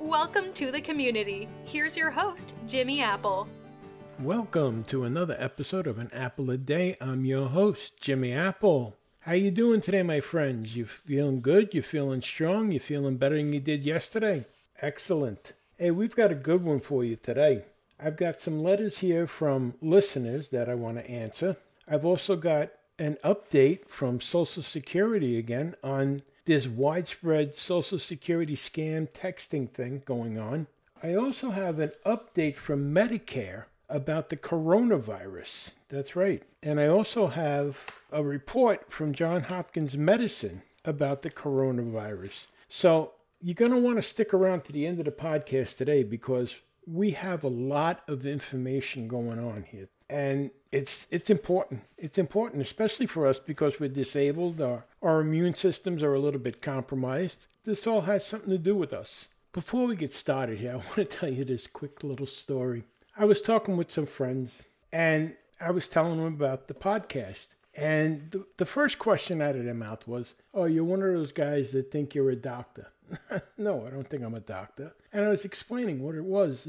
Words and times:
Welcome 0.00 0.54
to 0.54 0.72
the 0.72 0.80
community. 0.80 1.46
Here's 1.66 1.94
your 1.94 2.10
host, 2.10 2.54
Jimmy 2.66 3.02
Apple. 3.02 3.46
Welcome 4.18 4.82
to 4.84 5.04
another 5.04 5.36
episode 5.38 5.86
of 5.86 5.98
An 5.98 6.10
Apple 6.14 6.50
a 6.50 6.56
Day. 6.56 6.96
I'm 7.02 7.26
your 7.26 7.48
host, 7.48 8.00
Jimmy 8.00 8.32
Apple. 8.32 8.96
How 9.20 9.32
you 9.32 9.50
doing 9.50 9.82
today, 9.82 10.02
my 10.02 10.20
friends? 10.20 10.74
You 10.74 10.86
feeling 10.86 11.42
good? 11.42 11.74
You 11.74 11.82
feeling 11.82 12.22
strong? 12.22 12.72
You 12.72 12.80
feeling 12.80 13.18
better 13.18 13.36
than 13.36 13.52
you 13.52 13.60
did 13.60 13.84
yesterday? 13.84 14.46
Excellent. 14.80 15.52
Hey, 15.76 15.90
we've 15.90 16.16
got 16.16 16.32
a 16.32 16.34
good 16.34 16.64
one 16.64 16.80
for 16.80 17.04
you 17.04 17.16
today. 17.16 17.64
I've 18.02 18.16
got 18.16 18.40
some 18.40 18.62
letters 18.62 19.00
here 19.00 19.26
from 19.26 19.74
listeners 19.82 20.48
that 20.48 20.70
I 20.70 20.76
want 20.76 20.96
to 20.96 21.10
answer. 21.10 21.58
I've 21.86 22.06
also 22.06 22.36
got 22.36 22.70
an 23.00 23.16
update 23.24 23.88
from 23.88 24.20
Social 24.20 24.62
Security 24.62 25.38
again 25.38 25.74
on 25.82 26.22
this 26.44 26.66
widespread 26.66 27.56
Social 27.56 27.98
Security 27.98 28.54
scam 28.54 29.08
texting 29.08 29.68
thing 29.68 30.02
going 30.04 30.38
on. 30.38 30.66
I 31.02 31.14
also 31.14 31.50
have 31.50 31.78
an 31.78 31.92
update 32.04 32.56
from 32.56 32.94
Medicare 32.94 33.64
about 33.88 34.28
the 34.28 34.36
coronavirus. 34.36 35.72
That's 35.88 36.14
right. 36.14 36.42
And 36.62 36.78
I 36.78 36.88
also 36.88 37.26
have 37.26 37.86
a 38.12 38.22
report 38.22 38.92
from 38.92 39.14
John 39.14 39.44
Hopkins 39.44 39.96
Medicine 39.96 40.60
about 40.84 41.22
the 41.22 41.30
coronavirus. 41.30 42.48
So 42.68 43.12
you're 43.40 43.54
going 43.54 43.72
to 43.72 43.78
want 43.78 43.96
to 43.96 44.02
stick 44.02 44.34
around 44.34 44.64
to 44.64 44.72
the 44.72 44.86
end 44.86 44.98
of 44.98 45.06
the 45.06 45.10
podcast 45.10 45.78
today 45.78 46.02
because 46.02 46.60
we 46.86 47.12
have 47.12 47.44
a 47.44 47.48
lot 47.48 48.02
of 48.08 48.26
information 48.26 49.08
going 49.08 49.38
on 49.38 49.64
here. 49.70 49.88
And 50.10 50.50
it's 50.72 51.06
it's 51.10 51.30
important. 51.30 51.82
It's 51.96 52.18
important, 52.18 52.62
especially 52.62 53.06
for 53.06 53.26
us 53.26 53.38
because 53.38 53.78
we're 53.78 53.88
disabled. 53.88 54.60
Our 54.60 54.84
our 55.02 55.20
immune 55.20 55.54
systems 55.54 56.02
are 56.02 56.14
a 56.14 56.18
little 56.18 56.40
bit 56.40 56.60
compromised. 56.60 57.46
This 57.64 57.86
all 57.86 58.02
has 58.02 58.26
something 58.26 58.50
to 58.50 58.58
do 58.58 58.74
with 58.74 58.92
us. 58.92 59.28
Before 59.52 59.86
we 59.86 59.96
get 59.96 60.12
started 60.12 60.58
here, 60.58 60.72
I 60.74 60.76
want 60.76 60.94
to 60.96 61.04
tell 61.04 61.32
you 61.32 61.44
this 61.44 61.66
quick 61.66 62.02
little 62.02 62.26
story. 62.26 62.84
I 63.16 63.24
was 63.24 63.40
talking 63.40 63.76
with 63.76 63.90
some 63.90 64.06
friends, 64.06 64.64
and 64.92 65.34
I 65.60 65.70
was 65.70 65.88
telling 65.88 66.16
them 66.16 66.34
about 66.34 66.68
the 66.68 66.74
podcast. 66.74 67.48
And 67.76 68.30
the, 68.30 68.46
the 68.56 68.66
first 68.66 68.98
question 68.98 69.40
out 69.40 69.54
of 69.56 69.64
their 69.64 69.74
mouth 69.74 70.06
was, 70.08 70.34
Oh, 70.52 70.64
you're 70.64 70.84
one 70.84 71.02
of 71.02 71.12
those 71.12 71.32
guys 71.32 71.70
that 71.70 71.90
think 71.92 72.14
you're 72.14 72.30
a 72.30 72.36
doctor. 72.36 72.88
no, 73.58 73.86
I 73.86 73.90
don't 73.90 74.08
think 74.08 74.22
I'm 74.22 74.34
a 74.34 74.40
doctor. 74.40 74.92
And 75.12 75.24
I 75.24 75.28
was 75.28 75.44
explaining 75.44 76.02
what 76.02 76.14
it 76.14 76.24
was. 76.24 76.66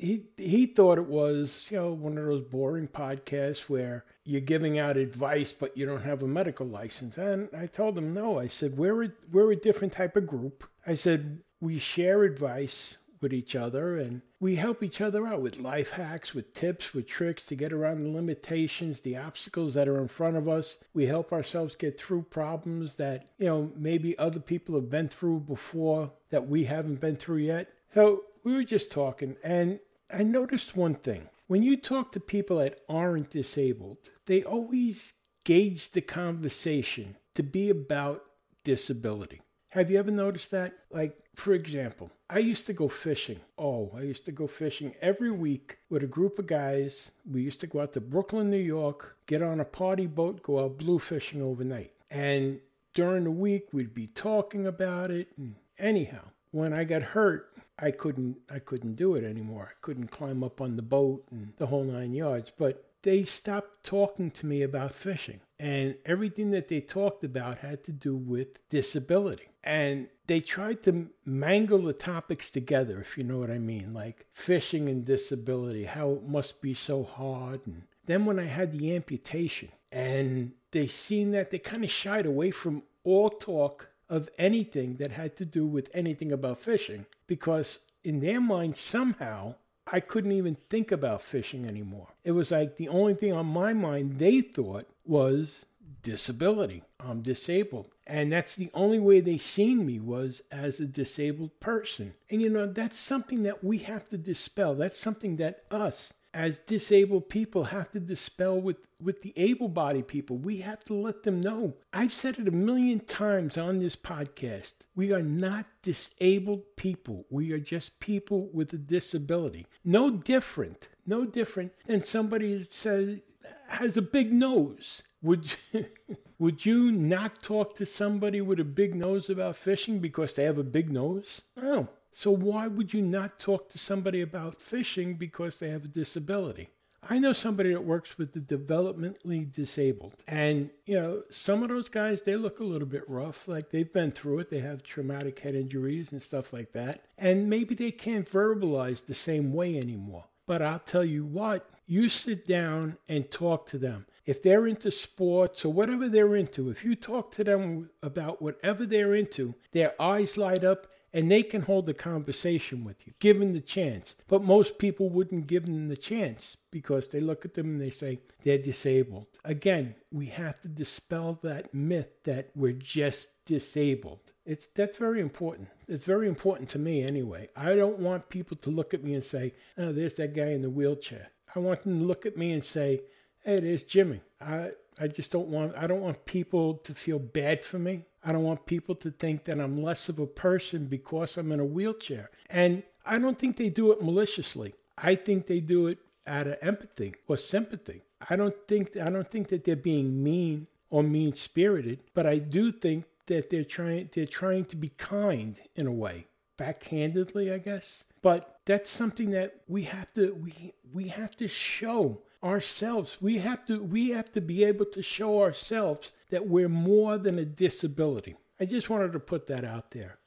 He, 0.00 0.24
he, 0.36 0.64
thought 0.64 0.96
it 0.96 1.06
was, 1.06 1.68
you 1.70 1.76
know, 1.76 1.92
one 1.92 2.16
of 2.16 2.24
those 2.24 2.42
boring 2.42 2.88
podcasts 2.88 3.68
where 3.68 4.06
you're 4.24 4.40
giving 4.40 4.78
out 4.78 4.96
advice, 4.96 5.52
but 5.52 5.76
you 5.76 5.84
don't 5.84 6.02
have 6.02 6.22
a 6.22 6.26
medical 6.26 6.66
license. 6.66 7.18
And 7.18 7.50
I 7.54 7.66
told 7.66 7.98
him, 7.98 8.14
no. 8.14 8.38
I 8.38 8.46
said, 8.46 8.78
we're 8.78 9.04
a, 9.04 9.08
we're 9.30 9.52
a 9.52 9.56
different 9.56 9.92
type 9.92 10.16
of 10.16 10.26
group. 10.26 10.64
I 10.86 10.94
said, 10.94 11.42
we 11.60 11.78
share 11.78 12.22
advice 12.22 12.96
with 13.20 13.32
each 13.32 13.54
other 13.54 13.98
and 13.98 14.22
we 14.38 14.56
help 14.56 14.82
each 14.82 15.00
other 15.00 15.26
out 15.26 15.42
with 15.42 15.58
life 15.58 15.90
hacks, 15.90 16.34
with 16.34 16.54
tips, 16.54 16.94
with 16.94 17.06
tricks 17.06 17.44
to 17.46 17.54
get 17.54 17.72
around 17.72 18.04
the 18.04 18.10
limitations, 18.10 19.00
the 19.00 19.16
obstacles 19.16 19.74
that 19.74 19.88
are 19.88 20.00
in 20.00 20.08
front 20.08 20.36
of 20.36 20.48
us. 20.48 20.78
We 20.94 21.06
help 21.06 21.32
ourselves 21.32 21.74
get 21.74 22.00
through 22.00 22.22
problems 22.22 22.94
that, 22.94 23.30
you 23.38 23.46
know, 23.46 23.70
maybe 23.76 24.18
other 24.18 24.40
people 24.40 24.74
have 24.76 24.88
been 24.88 25.08
through 25.08 25.40
before 25.40 26.12
that 26.30 26.48
we 26.48 26.64
haven't 26.64 27.00
been 27.00 27.16
through 27.16 27.38
yet. 27.38 27.68
So 27.92 28.24
we 28.42 28.54
were 28.54 28.64
just 28.64 28.90
talking 28.90 29.36
and 29.44 29.78
I 30.12 30.22
noticed 30.22 30.76
one 30.76 30.94
thing. 30.94 31.28
When 31.46 31.62
you 31.62 31.76
talk 31.76 32.12
to 32.12 32.20
people 32.20 32.58
that 32.58 32.80
aren't 32.88 33.30
disabled, 33.30 33.98
they 34.26 34.42
always 34.42 35.14
gauge 35.44 35.92
the 35.92 36.00
conversation 36.00 37.16
to 37.34 37.42
be 37.42 37.70
about 37.70 38.24
disability. 38.64 39.40
Have 39.70 39.90
you 39.90 39.98
ever 39.98 40.10
noticed 40.10 40.50
that? 40.50 40.74
Like, 40.90 41.16
for 41.34 41.52
example, 41.52 42.10
I 42.28 42.38
used 42.38 42.66
to 42.66 42.72
go 42.72 42.88
fishing. 42.88 43.40
Oh, 43.56 43.92
I 43.96 44.02
used 44.02 44.24
to 44.26 44.32
go 44.32 44.46
fishing 44.46 44.94
every 45.00 45.30
week 45.30 45.78
with 45.88 46.02
a 46.02 46.08
group 46.08 46.38
of 46.38 46.46
guys. 46.46 47.12
We 47.28 47.42
used 47.42 47.60
to 47.60 47.66
go 47.66 47.80
out 47.80 47.92
to 47.92 48.00
Brooklyn, 48.00 48.50
New 48.50 48.56
York, 48.56 49.16
get 49.26 49.42
on 49.42 49.60
a 49.60 49.64
party 49.64 50.06
boat, 50.06 50.42
go 50.42 50.58
out 50.58 50.78
blue 50.78 50.98
fishing 50.98 51.40
overnight. 51.40 51.92
And 52.10 52.60
during 52.94 53.24
the 53.24 53.30
week, 53.30 53.68
we'd 53.72 53.94
be 53.94 54.08
talking 54.08 54.66
about 54.66 55.10
it. 55.10 55.28
And 55.36 55.54
anyhow, 55.78 56.24
when 56.50 56.72
I 56.72 56.82
got 56.84 57.02
hurt, 57.02 57.49
I 57.80 57.90
couldn't 57.90 58.38
I 58.50 58.58
couldn't 58.58 58.96
do 58.96 59.14
it 59.14 59.24
anymore. 59.24 59.68
I 59.70 59.76
couldn't 59.80 60.10
climb 60.10 60.44
up 60.44 60.60
on 60.60 60.76
the 60.76 60.82
boat 60.82 61.24
and 61.30 61.52
the 61.56 61.66
whole 61.66 61.84
nine 61.84 62.12
yards. 62.12 62.52
But 62.56 62.84
they 63.02 63.24
stopped 63.24 63.84
talking 63.84 64.30
to 64.32 64.46
me 64.46 64.62
about 64.62 64.92
fishing. 64.92 65.40
And 65.58 65.96
everything 66.04 66.50
that 66.50 66.68
they 66.68 66.80
talked 66.80 67.24
about 67.24 67.58
had 67.58 67.82
to 67.84 67.92
do 67.92 68.16
with 68.16 68.66
disability. 68.68 69.48
And 69.62 70.08
they 70.26 70.40
tried 70.40 70.82
to 70.84 71.08
mangle 71.24 71.80
the 71.80 71.92
topics 71.92 72.50
together, 72.50 73.00
if 73.00 73.18
you 73.18 73.24
know 73.24 73.38
what 73.38 73.50
I 73.50 73.58
mean, 73.58 73.92
like 73.92 74.26
fishing 74.32 74.88
and 74.88 75.04
disability, 75.04 75.84
how 75.84 76.12
it 76.12 76.28
must 76.28 76.62
be 76.62 76.72
so 76.72 77.02
hard. 77.02 77.66
And 77.66 77.82
then 78.06 78.24
when 78.24 78.38
I 78.38 78.46
had 78.46 78.72
the 78.72 78.94
amputation 78.94 79.68
and 79.92 80.52
they 80.70 80.86
seen 80.86 81.32
that, 81.32 81.50
they 81.50 81.58
kind 81.58 81.84
of 81.84 81.90
shied 81.90 82.26
away 82.26 82.50
from 82.52 82.84
all 83.04 83.28
talk 83.28 83.89
of 84.10 84.28
anything 84.36 84.96
that 84.96 85.12
had 85.12 85.36
to 85.36 85.46
do 85.46 85.64
with 85.66 85.88
anything 85.94 86.32
about 86.32 86.58
fishing 86.58 87.06
because 87.26 87.78
in 88.04 88.20
their 88.20 88.40
mind, 88.40 88.76
somehow, 88.76 89.54
I 89.86 90.00
couldn't 90.00 90.32
even 90.32 90.54
think 90.54 90.92
about 90.92 91.22
fishing 91.22 91.64
anymore. 91.64 92.08
It 92.24 92.32
was 92.32 92.50
like 92.50 92.76
the 92.76 92.88
only 92.88 93.14
thing 93.14 93.32
on 93.32 93.46
my 93.46 93.72
mind 93.72 94.18
they 94.18 94.40
thought 94.40 94.88
was 95.04 95.64
disability. 96.02 96.82
I'm 96.98 97.22
disabled. 97.22 97.94
And 98.06 98.32
that's 98.32 98.56
the 98.56 98.70
only 98.74 98.98
way 98.98 99.20
they 99.20 99.38
seen 99.38 99.86
me 99.86 100.00
was 100.00 100.42
as 100.50 100.80
a 100.80 100.86
disabled 100.86 101.58
person. 101.60 102.14
And 102.30 102.40
you 102.40 102.48
know, 102.48 102.66
that's 102.66 102.98
something 102.98 103.42
that 103.44 103.62
we 103.62 103.78
have 103.78 104.08
to 104.08 104.18
dispel. 104.18 104.74
That's 104.74 104.98
something 104.98 105.36
that 105.36 105.64
us 105.70 106.12
as 106.32 106.58
disabled 106.58 107.28
people 107.28 107.64
have 107.64 107.90
to 107.92 108.00
dispel 108.00 108.60
with, 108.60 108.76
with 109.00 109.22
the 109.22 109.32
able 109.36 109.68
bodied 109.68 110.08
people. 110.08 110.36
We 110.36 110.58
have 110.58 110.84
to 110.84 110.94
let 110.94 111.22
them 111.22 111.40
know. 111.40 111.74
I've 111.92 112.12
said 112.12 112.38
it 112.38 112.48
a 112.48 112.52
million 112.52 113.00
times 113.00 113.58
on 113.58 113.78
this 113.78 113.96
podcast. 113.96 114.74
We 114.94 115.12
are 115.12 115.22
not 115.22 115.66
disabled 115.82 116.76
people. 116.76 117.26
We 117.30 117.52
are 117.52 117.58
just 117.58 118.00
people 118.00 118.48
with 118.52 118.72
a 118.72 118.78
disability. 118.78 119.66
No 119.84 120.10
different, 120.10 120.88
no 121.06 121.24
different 121.24 121.72
than 121.86 122.04
somebody 122.04 122.56
that 122.58 122.72
says 122.72 123.20
has 123.68 123.96
a 123.96 124.02
big 124.02 124.32
nose. 124.32 125.02
Would 125.22 125.52
you, 125.72 125.86
would 126.38 126.64
you 126.64 126.92
not 126.92 127.42
talk 127.42 127.74
to 127.76 127.86
somebody 127.86 128.40
with 128.40 128.60
a 128.60 128.64
big 128.64 128.94
nose 128.94 129.28
about 129.30 129.56
fishing 129.56 129.98
because 129.98 130.34
they 130.34 130.44
have 130.44 130.58
a 130.58 130.64
big 130.64 130.90
nose? 130.90 131.42
No. 131.56 131.88
So 132.12 132.30
why 132.30 132.66
would 132.66 132.92
you 132.92 133.02
not 133.02 133.38
talk 133.38 133.68
to 133.70 133.78
somebody 133.78 134.20
about 134.20 134.60
fishing 134.60 135.14
because 135.14 135.58
they 135.58 135.70
have 135.70 135.84
a 135.84 135.88
disability? 135.88 136.68
I 137.08 137.18
know 137.18 137.32
somebody 137.32 137.72
that 137.72 137.84
works 137.84 138.18
with 138.18 138.32
the 138.32 138.40
developmentally 138.40 139.50
disabled. 139.50 140.22
And, 140.28 140.70
you 140.84 141.00
know, 141.00 141.22
some 141.30 141.62
of 141.62 141.68
those 141.68 141.88
guys, 141.88 142.22
they 142.22 142.36
look 142.36 142.60
a 142.60 142.64
little 142.64 142.86
bit 142.86 143.08
rough. 143.08 143.48
Like 143.48 143.70
they've 143.70 143.90
been 143.90 144.12
through 144.12 144.40
it. 144.40 144.50
They 144.50 144.60
have 144.60 144.82
traumatic 144.82 145.38
head 145.38 145.54
injuries 145.54 146.12
and 146.12 146.22
stuff 146.22 146.52
like 146.52 146.72
that. 146.72 147.04
And 147.16 147.48
maybe 147.48 147.74
they 147.74 147.90
can't 147.90 148.30
verbalize 148.30 149.06
the 149.06 149.14
same 149.14 149.52
way 149.54 149.78
anymore. 149.78 150.24
But 150.46 150.62
I'll 150.62 150.80
tell 150.80 151.04
you 151.04 151.24
what, 151.24 151.70
you 151.86 152.08
sit 152.08 152.46
down 152.46 152.98
and 153.08 153.30
talk 153.30 153.66
to 153.68 153.78
them. 153.78 154.06
If 154.26 154.42
they're 154.42 154.66
into 154.66 154.90
sports 154.90 155.64
or 155.64 155.72
whatever 155.72 156.08
they're 156.08 156.36
into, 156.36 156.70
if 156.70 156.84
you 156.84 156.94
talk 156.94 157.32
to 157.32 157.44
them 157.44 157.90
about 158.02 158.42
whatever 158.42 158.84
they're 158.84 159.14
into, 159.14 159.54
their 159.72 160.00
eyes 160.00 160.36
light 160.36 160.64
up 160.64 160.86
and 161.12 161.30
they 161.30 161.42
can 161.42 161.62
hold 161.62 161.88
a 161.88 161.94
conversation 161.94 162.84
with 162.84 163.06
you, 163.06 163.12
given 163.18 163.52
the 163.52 163.60
chance. 163.60 164.16
But 164.28 164.44
most 164.44 164.78
people 164.78 165.08
wouldn't 165.08 165.46
give 165.46 165.66
them 165.66 165.88
the 165.88 165.96
chance 165.96 166.56
because 166.70 167.08
they 167.08 167.20
look 167.20 167.44
at 167.44 167.54
them 167.54 167.66
and 167.66 167.80
they 167.80 167.90
say 167.90 168.20
they're 168.44 168.58
disabled. 168.58 169.26
Again, 169.44 169.96
we 170.12 170.26
have 170.26 170.60
to 170.62 170.68
dispel 170.68 171.38
that 171.42 171.74
myth 171.74 172.22
that 172.24 172.50
we're 172.54 172.72
just 172.72 173.44
disabled. 173.44 174.32
It's 174.46 174.66
that's 174.68 174.96
very 174.96 175.20
important. 175.20 175.68
It's 175.88 176.04
very 176.04 176.28
important 176.28 176.68
to 176.70 176.78
me 176.78 177.02
anyway. 177.02 177.48
I 177.56 177.74
don't 177.74 177.98
want 177.98 178.28
people 178.28 178.56
to 178.58 178.70
look 178.70 178.94
at 178.94 179.04
me 179.04 179.14
and 179.14 179.24
say, 179.24 179.54
"Oh, 179.76 179.92
there's 179.92 180.14
that 180.14 180.34
guy 180.34 180.50
in 180.50 180.62
the 180.62 180.70
wheelchair." 180.70 181.28
I 181.54 181.58
want 181.58 181.82
them 181.82 182.00
to 182.00 182.04
look 182.04 182.26
at 182.26 182.36
me 182.36 182.52
and 182.52 182.62
say, 182.62 183.02
"Hey, 183.44 183.60
there's 183.60 183.84
Jimmy." 183.84 184.20
I 184.40 184.70
I 184.98 185.08
just 185.08 185.32
don't 185.32 185.48
want 185.48 185.74
I 185.76 185.86
don't 185.86 186.00
want 186.00 186.24
people 186.24 186.74
to 186.74 186.94
feel 186.94 187.18
bad 187.18 187.64
for 187.64 187.78
me. 187.78 188.04
I 188.22 188.32
don't 188.32 188.42
want 188.42 188.66
people 188.66 188.94
to 188.96 189.10
think 189.10 189.44
that 189.44 189.60
I'm 189.60 189.82
less 189.82 190.08
of 190.08 190.18
a 190.18 190.26
person 190.26 190.86
because 190.86 191.36
I'm 191.36 191.52
in 191.52 191.60
a 191.60 191.64
wheelchair. 191.64 192.30
And 192.48 192.82
I 193.04 193.18
don't 193.18 193.38
think 193.38 193.56
they 193.56 193.70
do 193.70 193.92
it 193.92 194.02
maliciously. 194.02 194.74
I 194.98 195.14
think 195.14 195.46
they 195.46 195.60
do 195.60 195.86
it 195.86 195.98
out 196.26 196.46
of 196.46 196.58
empathy 196.60 197.14
or 197.26 197.36
sympathy. 197.36 198.02
I 198.28 198.36
don't 198.36 198.54
think 198.68 198.96
I 198.98 199.08
don't 199.08 199.26
think 199.26 199.48
that 199.48 199.64
they're 199.64 199.76
being 199.76 200.22
mean 200.22 200.66
or 200.90 201.02
mean 201.02 201.32
spirited, 201.32 202.00
but 202.14 202.26
I 202.26 202.38
do 202.38 202.70
think 202.70 203.04
that 203.26 203.48
they're 203.48 203.64
trying 203.64 204.10
they're 204.12 204.26
trying 204.26 204.66
to 204.66 204.76
be 204.76 204.90
kind 204.90 205.56
in 205.74 205.86
a 205.86 205.92
way, 205.92 206.26
backhandedly, 206.58 207.52
I 207.52 207.58
guess. 207.58 208.04
But 208.20 208.60
that's 208.66 208.90
something 208.90 209.30
that 209.30 209.54
we 209.66 209.84
have 209.84 210.12
to 210.14 210.34
we 210.34 210.74
we 210.92 211.08
have 211.08 211.34
to 211.36 211.48
show 211.48 212.20
ourselves. 212.42 213.18
We 213.20 213.38
have 213.38 213.66
to 213.66 213.82
we 213.82 214.10
have 214.10 214.32
to 214.32 214.40
be 214.40 214.64
able 214.64 214.86
to 214.86 215.02
show 215.02 215.42
ourselves 215.42 216.12
that 216.30 216.48
we're 216.48 216.68
more 216.68 217.18
than 217.18 217.38
a 217.38 217.44
disability. 217.44 218.36
I 218.58 218.64
just 218.64 218.90
wanted 218.90 219.12
to 219.12 219.20
put 219.20 219.46
that 219.48 219.64
out 219.64 219.90
there. 219.90 220.18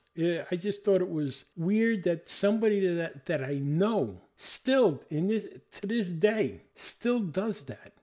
I 0.51 0.55
just 0.57 0.85
thought 0.85 1.01
it 1.01 1.09
was 1.09 1.45
weird 1.55 2.03
that 2.03 2.29
somebody 2.29 2.85
that 2.95 3.25
that 3.25 3.43
I 3.43 3.55
know 3.55 4.21
still 4.37 5.01
in 5.09 5.27
this 5.27 5.45
to 5.79 5.87
this 5.87 6.09
day 6.09 6.61
still 6.75 7.19
does 7.19 7.63
that. 7.65 7.93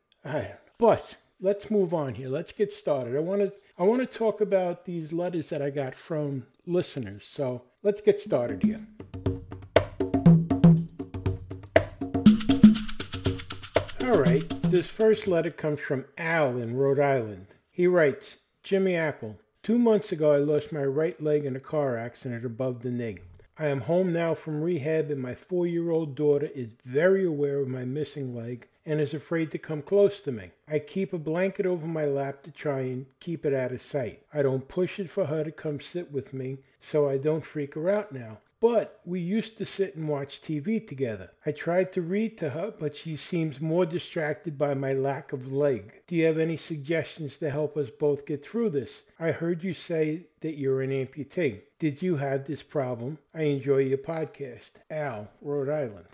But 0.78 1.16
let's 1.40 1.70
move 1.70 1.94
on 1.94 2.14
here. 2.14 2.28
Let's 2.28 2.52
get 2.52 2.72
started. 2.72 3.16
I 3.16 3.20
want 3.20 3.42
to 3.42 3.52
I 3.78 3.84
want 3.84 4.00
to 4.00 4.18
talk 4.18 4.40
about 4.40 4.84
these 4.84 5.12
letters 5.12 5.48
that 5.50 5.62
I 5.62 5.70
got 5.70 5.94
from 5.94 6.46
listeners. 6.66 7.24
So 7.24 7.62
let's 7.82 8.00
get 8.00 8.20
started 8.20 8.62
here. 8.62 8.80
All 14.10 14.22
right. 14.22 14.48
This 14.62 14.88
first 14.88 15.28
letter 15.28 15.52
comes 15.52 15.78
from 15.78 16.04
Al 16.18 16.56
in 16.56 16.76
Rhode 16.76 16.98
Island. 16.98 17.46
He 17.70 17.86
writes, 17.86 18.38
Jimmy 18.64 18.96
Apple. 18.96 19.38
Two 19.62 19.78
months 19.78 20.10
ago, 20.10 20.32
I 20.32 20.38
lost 20.38 20.72
my 20.72 20.82
right 20.82 21.22
leg 21.22 21.44
in 21.44 21.54
a 21.54 21.60
car 21.60 21.96
accident 21.96 22.44
above 22.44 22.82
the 22.82 22.90
knee. 22.90 23.18
I 23.56 23.68
am 23.68 23.82
home 23.82 24.12
now 24.12 24.34
from 24.34 24.62
rehab, 24.62 25.12
and 25.12 25.22
my 25.22 25.36
four 25.36 25.64
year 25.64 25.90
old 25.90 26.16
daughter 26.16 26.50
is 26.56 26.74
very 26.84 27.24
aware 27.24 27.60
of 27.60 27.68
my 27.68 27.84
missing 27.84 28.34
leg 28.34 28.66
and 28.84 29.00
is 29.00 29.14
afraid 29.14 29.52
to 29.52 29.58
come 29.58 29.80
close 29.80 30.20
to 30.22 30.32
me. 30.32 30.50
I 30.66 30.80
keep 30.80 31.12
a 31.12 31.18
blanket 31.18 31.64
over 31.64 31.86
my 31.86 32.04
lap 32.04 32.42
to 32.42 32.50
try 32.50 32.80
and 32.80 33.06
keep 33.20 33.46
it 33.46 33.54
out 33.54 33.70
of 33.70 33.80
sight. 33.80 34.24
I 34.34 34.42
don't 34.42 34.66
push 34.66 34.98
it 34.98 35.08
for 35.08 35.26
her 35.26 35.44
to 35.44 35.52
come 35.52 35.78
sit 35.78 36.10
with 36.10 36.34
me, 36.34 36.58
so 36.80 37.08
I 37.08 37.16
don't 37.16 37.46
freak 37.46 37.74
her 37.74 37.88
out 37.88 38.10
now. 38.10 38.38
But 38.60 39.00
we 39.06 39.20
used 39.20 39.56
to 39.56 39.64
sit 39.64 39.96
and 39.96 40.06
watch 40.06 40.42
TV 40.42 40.86
together. 40.86 41.30
I 41.46 41.52
tried 41.52 41.92
to 41.94 42.02
read 42.02 42.36
to 42.38 42.50
her, 42.50 42.74
but 42.78 42.94
she 42.94 43.16
seems 43.16 43.58
more 43.58 43.86
distracted 43.86 44.58
by 44.58 44.74
my 44.74 44.92
lack 44.92 45.32
of 45.32 45.50
leg. 45.50 46.02
Do 46.06 46.14
you 46.14 46.26
have 46.26 46.36
any 46.38 46.58
suggestions 46.58 47.38
to 47.38 47.48
help 47.48 47.78
us 47.78 47.88
both 47.88 48.26
get 48.26 48.44
through 48.44 48.70
this? 48.70 49.02
I 49.18 49.30
heard 49.30 49.64
you 49.64 49.72
say 49.72 50.26
that 50.40 50.58
you're 50.58 50.82
an 50.82 50.90
amputee. 50.90 51.62
Did 51.78 52.02
you 52.02 52.16
have 52.16 52.44
this 52.44 52.62
problem? 52.62 53.16
I 53.34 53.44
enjoy 53.44 53.78
your 53.78 53.98
podcast. 53.98 54.72
Al, 54.90 55.30
Rhode 55.40 55.70
Island. 55.70 56.08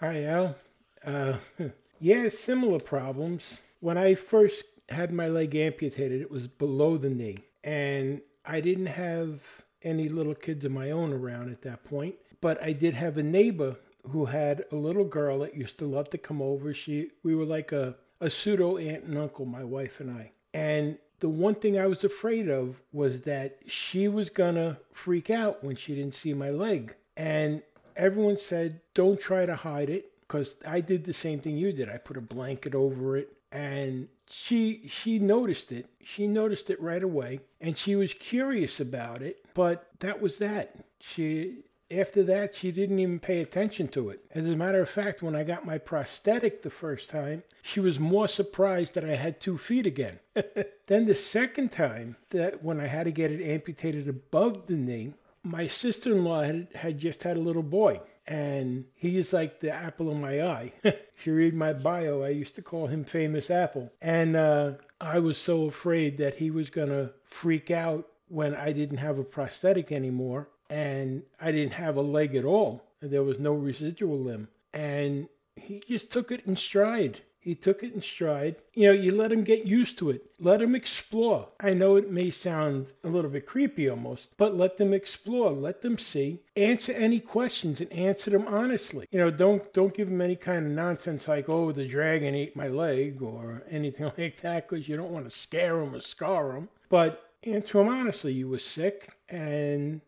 Hi, 0.00 0.24
Al. 0.24 0.56
Uh, 1.04 1.34
yeah, 2.00 2.30
similar 2.30 2.80
problems. 2.80 3.60
When 3.80 3.98
I 3.98 4.14
first 4.14 4.64
had 4.88 5.12
my 5.12 5.28
leg 5.28 5.54
amputated, 5.54 6.22
it 6.22 6.30
was 6.30 6.46
below 6.46 6.96
the 6.96 7.10
knee, 7.10 7.36
and 7.62 8.22
I 8.46 8.62
didn't 8.62 8.86
have 8.86 9.64
any 9.82 10.08
little 10.08 10.34
kids 10.34 10.64
of 10.64 10.72
my 10.72 10.90
own 10.90 11.12
around 11.12 11.50
at 11.50 11.62
that 11.62 11.84
point. 11.84 12.14
But 12.40 12.62
I 12.62 12.72
did 12.72 12.94
have 12.94 13.18
a 13.18 13.22
neighbor 13.22 13.76
who 14.08 14.26
had 14.26 14.64
a 14.72 14.76
little 14.76 15.04
girl 15.04 15.40
that 15.40 15.56
used 15.56 15.78
to 15.78 15.86
love 15.86 16.10
to 16.10 16.18
come 16.18 16.40
over. 16.40 16.72
She 16.72 17.10
we 17.22 17.34
were 17.34 17.44
like 17.44 17.72
a, 17.72 17.96
a 18.20 18.30
pseudo 18.30 18.78
aunt 18.78 19.04
and 19.04 19.18
uncle, 19.18 19.44
my 19.44 19.64
wife 19.64 20.00
and 20.00 20.10
I. 20.10 20.32
And 20.54 20.98
the 21.20 21.28
one 21.28 21.54
thing 21.54 21.78
I 21.78 21.86
was 21.86 22.02
afraid 22.02 22.48
of 22.48 22.80
was 22.92 23.22
that 23.22 23.58
she 23.66 24.08
was 24.08 24.30
gonna 24.30 24.78
freak 24.92 25.30
out 25.30 25.62
when 25.62 25.76
she 25.76 25.94
didn't 25.94 26.14
see 26.14 26.32
my 26.32 26.50
leg. 26.50 26.94
And 27.16 27.62
everyone 27.96 28.38
said, 28.38 28.80
Don't 28.94 29.20
try 29.20 29.44
to 29.44 29.54
hide 29.54 29.90
it, 29.90 30.10
because 30.30 30.56
I 30.66 30.80
did 30.80 31.04
the 31.04 31.12
same 31.12 31.40
thing 31.40 31.56
you 31.56 31.72
did. 31.72 31.88
I 31.88 31.98
put 31.98 32.16
a 32.16 32.20
blanket 32.20 32.74
over 32.74 33.16
it 33.16 33.32
and 33.50 34.06
she 34.28 34.82
she 34.88 35.18
noticed 35.18 35.72
it. 35.72 35.86
She 36.04 36.28
noticed 36.28 36.70
it 36.70 36.80
right 36.80 37.02
away 37.02 37.40
and 37.60 37.76
she 37.76 37.96
was 37.96 38.14
curious 38.14 38.78
about 38.78 39.22
it, 39.22 39.39
but 39.54 39.88
that 40.00 40.20
was 40.20 40.38
that. 40.38 40.76
She 41.00 41.64
after 41.90 42.22
that 42.22 42.54
she 42.54 42.70
didn't 42.70 43.00
even 43.00 43.18
pay 43.18 43.40
attention 43.40 43.88
to 43.88 44.10
it. 44.10 44.24
As 44.32 44.48
a 44.48 44.56
matter 44.56 44.80
of 44.80 44.88
fact, 44.88 45.22
when 45.22 45.34
I 45.34 45.42
got 45.42 45.66
my 45.66 45.78
prosthetic 45.78 46.62
the 46.62 46.70
first 46.70 47.10
time, 47.10 47.42
she 47.62 47.80
was 47.80 47.98
more 47.98 48.28
surprised 48.28 48.94
that 48.94 49.04
I 49.04 49.16
had 49.16 49.40
2 49.40 49.58
feet 49.58 49.86
again. 49.86 50.20
then 50.86 51.06
the 51.06 51.14
second 51.14 51.72
time 51.72 52.16
that 52.30 52.62
when 52.62 52.80
I 52.80 52.86
had 52.86 53.04
to 53.04 53.10
get 53.10 53.32
it 53.32 53.44
amputated 53.44 54.08
above 54.08 54.66
the 54.66 54.76
knee, 54.76 55.14
my 55.42 55.66
sister-in-law 55.66 56.42
had, 56.42 56.68
had 56.74 56.98
just 56.98 57.24
had 57.24 57.36
a 57.36 57.40
little 57.40 57.62
boy 57.62 58.00
and 58.30 58.84
he's 58.94 59.32
like 59.32 59.60
the 59.60 59.72
apple 59.72 60.10
of 60.10 60.16
my 60.16 60.42
eye. 60.42 60.72
if 60.84 61.26
you 61.26 61.34
read 61.34 61.54
my 61.54 61.72
bio, 61.72 62.22
I 62.22 62.28
used 62.28 62.54
to 62.54 62.62
call 62.62 62.86
him 62.86 63.04
Famous 63.04 63.50
Apple. 63.50 63.90
And 64.00 64.36
uh, 64.36 64.74
I 65.00 65.18
was 65.18 65.36
so 65.36 65.64
afraid 65.64 66.18
that 66.18 66.36
he 66.36 66.50
was 66.50 66.70
going 66.70 66.90
to 66.90 67.12
freak 67.24 67.70
out 67.70 68.06
when 68.30 68.54
I 68.54 68.72
didn't 68.72 68.98
have 68.98 69.18
a 69.18 69.24
prosthetic 69.24 69.90
anymore 69.90 70.48
and 70.70 71.24
I 71.40 71.52
didn't 71.52 71.74
have 71.74 71.96
a 71.96 72.02
leg 72.02 72.36
at 72.36 72.44
all. 72.44 72.84
And 73.02 73.10
there 73.10 73.24
was 73.24 73.38
no 73.38 73.52
residual 73.52 74.18
limb. 74.18 74.48
And 74.72 75.28
he 75.56 75.82
just 75.88 76.12
took 76.12 76.30
it 76.30 76.46
in 76.46 76.56
stride. 76.56 77.22
He 77.40 77.54
took 77.54 77.82
it 77.82 77.94
in 77.94 78.02
stride. 78.02 78.56
You 78.74 78.88
know, 78.88 78.92
you 78.92 79.12
let 79.12 79.32
him 79.32 79.44
get 79.44 79.64
used 79.64 79.96
to 79.98 80.10
it. 80.10 80.22
Let 80.38 80.60
him 80.60 80.74
explore. 80.74 81.48
I 81.58 81.72
know 81.72 81.96
it 81.96 82.10
may 82.10 82.30
sound 82.30 82.88
a 83.02 83.08
little 83.08 83.30
bit 83.30 83.46
creepy 83.46 83.88
almost, 83.88 84.36
but 84.36 84.54
let 84.54 84.76
them 84.76 84.92
explore. 84.92 85.50
Let 85.50 85.80
them 85.80 85.96
see. 85.96 86.40
Answer 86.54 86.92
any 86.92 87.18
questions 87.18 87.80
and 87.80 87.90
answer 87.92 88.30
them 88.30 88.46
honestly. 88.46 89.06
You 89.10 89.20
know, 89.20 89.30
don't 89.30 89.72
don't 89.72 89.94
give 89.94 90.10
them 90.10 90.20
any 90.20 90.36
kind 90.36 90.66
of 90.66 90.72
nonsense 90.72 91.26
like, 91.28 91.48
"Oh, 91.48 91.72
the 91.72 91.88
dragon 91.88 92.34
ate 92.34 92.54
my 92.54 92.66
leg" 92.66 93.22
or 93.22 93.62
anything 93.70 94.12
like 94.18 94.42
that, 94.42 94.68
because 94.68 94.86
you 94.86 94.98
don't 94.98 95.10
want 95.10 95.24
to 95.24 95.30
scare 95.30 95.78
them 95.78 95.94
or 95.94 96.00
scar 96.00 96.52
them. 96.52 96.68
But 96.90 97.29
answer 97.44 97.78
them 97.78 97.88
honestly. 97.88 98.32
You 98.32 98.48
were 98.48 98.58
sick, 98.58 99.10
and 99.28 100.00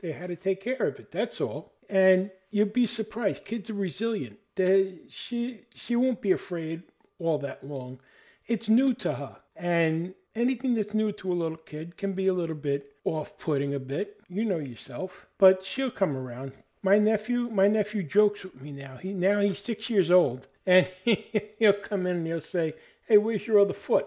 they 0.00 0.12
had 0.12 0.28
to 0.28 0.36
take 0.36 0.62
care 0.62 0.86
of 0.86 0.98
it. 0.98 1.10
That's 1.10 1.40
all. 1.40 1.72
And 1.88 2.30
you'd 2.50 2.72
be 2.72 2.86
surprised. 2.86 3.44
Kids 3.44 3.70
are 3.70 3.74
resilient 3.74 4.38
that 4.56 5.06
she 5.08 5.60
she 5.74 5.96
won't 5.96 6.20
be 6.20 6.32
afraid 6.32 6.82
all 7.18 7.38
that 7.38 7.66
long. 7.66 8.00
It's 8.46 8.68
new 8.68 8.94
to 8.94 9.14
her, 9.14 9.36
and 9.56 10.14
anything 10.34 10.74
that's 10.74 10.94
new 10.94 11.12
to 11.12 11.32
a 11.32 11.34
little 11.34 11.58
kid 11.58 11.96
can 11.96 12.12
be 12.12 12.26
a 12.26 12.34
little 12.34 12.56
bit 12.56 12.96
off-putting 13.04 13.74
a 13.74 13.78
bit. 13.78 14.20
You 14.28 14.44
know 14.44 14.58
yourself, 14.58 15.26
but 15.38 15.64
she'll 15.64 15.90
come 15.90 16.16
around. 16.16 16.52
My 16.82 16.98
nephew, 16.98 17.48
my 17.50 17.68
nephew 17.68 18.02
jokes 18.02 18.42
with 18.42 18.60
me 18.60 18.72
now. 18.72 18.96
He 18.96 19.12
now 19.12 19.40
he's 19.40 19.58
six 19.58 19.90
years 19.90 20.10
old, 20.10 20.46
and 20.66 20.88
he'll 21.58 21.72
come 21.72 22.06
in 22.06 22.16
and 22.18 22.26
he'll 22.26 22.40
say, 22.40 22.74
"Hey, 23.06 23.18
where's 23.18 23.46
your 23.46 23.60
other 23.60 23.74
foot? 23.74 24.06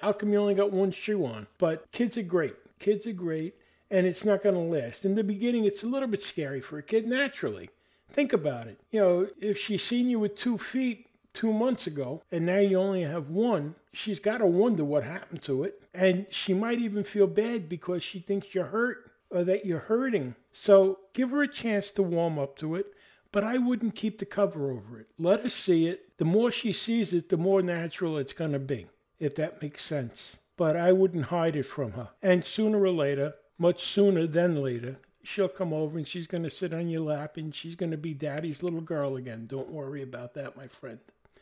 How 0.00 0.12
come 0.12 0.32
you 0.32 0.38
only 0.38 0.54
got 0.54 0.72
one 0.72 0.90
shoe 0.90 1.24
on?" 1.24 1.46
But 1.58 1.90
kids 1.92 2.16
are 2.16 2.22
great. 2.22 2.56
Kids 2.78 3.06
are 3.06 3.12
great, 3.12 3.54
and 3.90 4.06
it's 4.06 4.24
not 4.24 4.42
going 4.42 4.54
to 4.54 4.60
last. 4.60 5.04
In 5.04 5.14
the 5.14 5.24
beginning, 5.24 5.64
it's 5.64 5.82
a 5.82 5.88
little 5.88 6.08
bit 6.08 6.22
scary 6.22 6.60
for 6.60 6.78
a 6.78 6.82
kid 6.82 7.06
naturally. 7.06 7.70
Think 8.10 8.32
about 8.32 8.66
it. 8.66 8.78
You 8.90 9.00
know, 9.00 9.28
if 9.40 9.58
she's 9.58 9.82
seen 9.82 10.08
you 10.08 10.20
with 10.20 10.36
two 10.36 10.58
feet 10.58 11.08
two 11.32 11.52
months 11.52 11.86
ago 11.86 12.22
and 12.30 12.46
now 12.46 12.58
you 12.58 12.78
only 12.78 13.02
have 13.02 13.28
one, 13.28 13.74
she's 13.92 14.20
got 14.20 14.38
to 14.38 14.46
wonder 14.46 14.84
what 14.84 15.02
happened 15.02 15.42
to 15.42 15.64
it. 15.64 15.82
And 15.92 16.26
she 16.30 16.54
might 16.54 16.78
even 16.78 17.02
feel 17.04 17.26
bad 17.26 17.68
because 17.68 18.02
she 18.02 18.20
thinks 18.20 18.54
you're 18.54 18.66
hurt 18.66 19.10
or 19.30 19.42
that 19.44 19.66
you're 19.66 19.80
hurting. 19.80 20.36
So 20.52 21.00
give 21.12 21.30
her 21.30 21.42
a 21.42 21.48
chance 21.48 21.90
to 21.92 22.02
warm 22.02 22.38
up 22.38 22.56
to 22.58 22.76
it, 22.76 22.86
but 23.32 23.42
I 23.42 23.58
wouldn't 23.58 23.96
keep 23.96 24.18
the 24.18 24.24
cover 24.24 24.70
over 24.70 25.00
it. 25.00 25.08
Let 25.18 25.42
her 25.42 25.50
see 25.50 25.88
it. 25.88 26.16
The 26.18 26.24
more 26.24 26.52
she 26.52 26.72
sees 26.72 27.12
it, 27.12 27.30
the 27.30 27.36
more 27.36 27.62
natural 27.62 28.16
it's 28.16 28.32
going 28.32 28.52
to 28.52 28.60
be, 28.60 28.86
if 29.18 29.34
that 29.36 29.62
makes 29.62 29.84
sense. 29.84 30.38
But 30.56 30.76
I 30.76 30.92
wouldn't 30.92 31.26
hide 31.26 31.56
it 31.56 31.64
from 31.64 31.92
her. 31.92 32.10
And 32.22 32.44
sooner 32.44 32.80
or 32.80 32.90
later, 32.90 33.34
much 33.58 33.82
sooner 33.82 34.26
than 34.26 34.56
later, 34.56 34.98
she'll 35.22 35.48
come 35.48 35.72
over 35.72 35.98
and 35.98 36.06
she's 36.06 36.26
going 36.26 36.44
to 36.44 36.50
sit 36.50 36.72
on 36.72 36.88
your 36.88 37.00
lap 37.00 37.36
and 37.36 37.54
she's 37.54 37.74
going 37.74 37.90
to 37.90 37.96
be 37.96 38.14
daddy's 38.14 38.62
little 38.62 38.80
girl 38.80 39.16
again. 39.16 39.46
Don't 39.46 39.70
worry 39.70 40.02
about 40.02 40.34
that, 40.34 40.56
my 40.56 40.66
friend. 40.66 40.98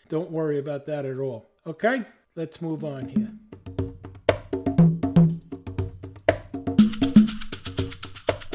Don't 0.09 0.31
worry 0.31 0.59
about 0.59 0.87
that 0.87 1.05
at 1.05 1.19
all. 1.19 1.51
Okay? 1.67 2.05
Let's 2.35 2.63
move 2.63 2.85
on 2.85 3.09
here. 3.09 3.31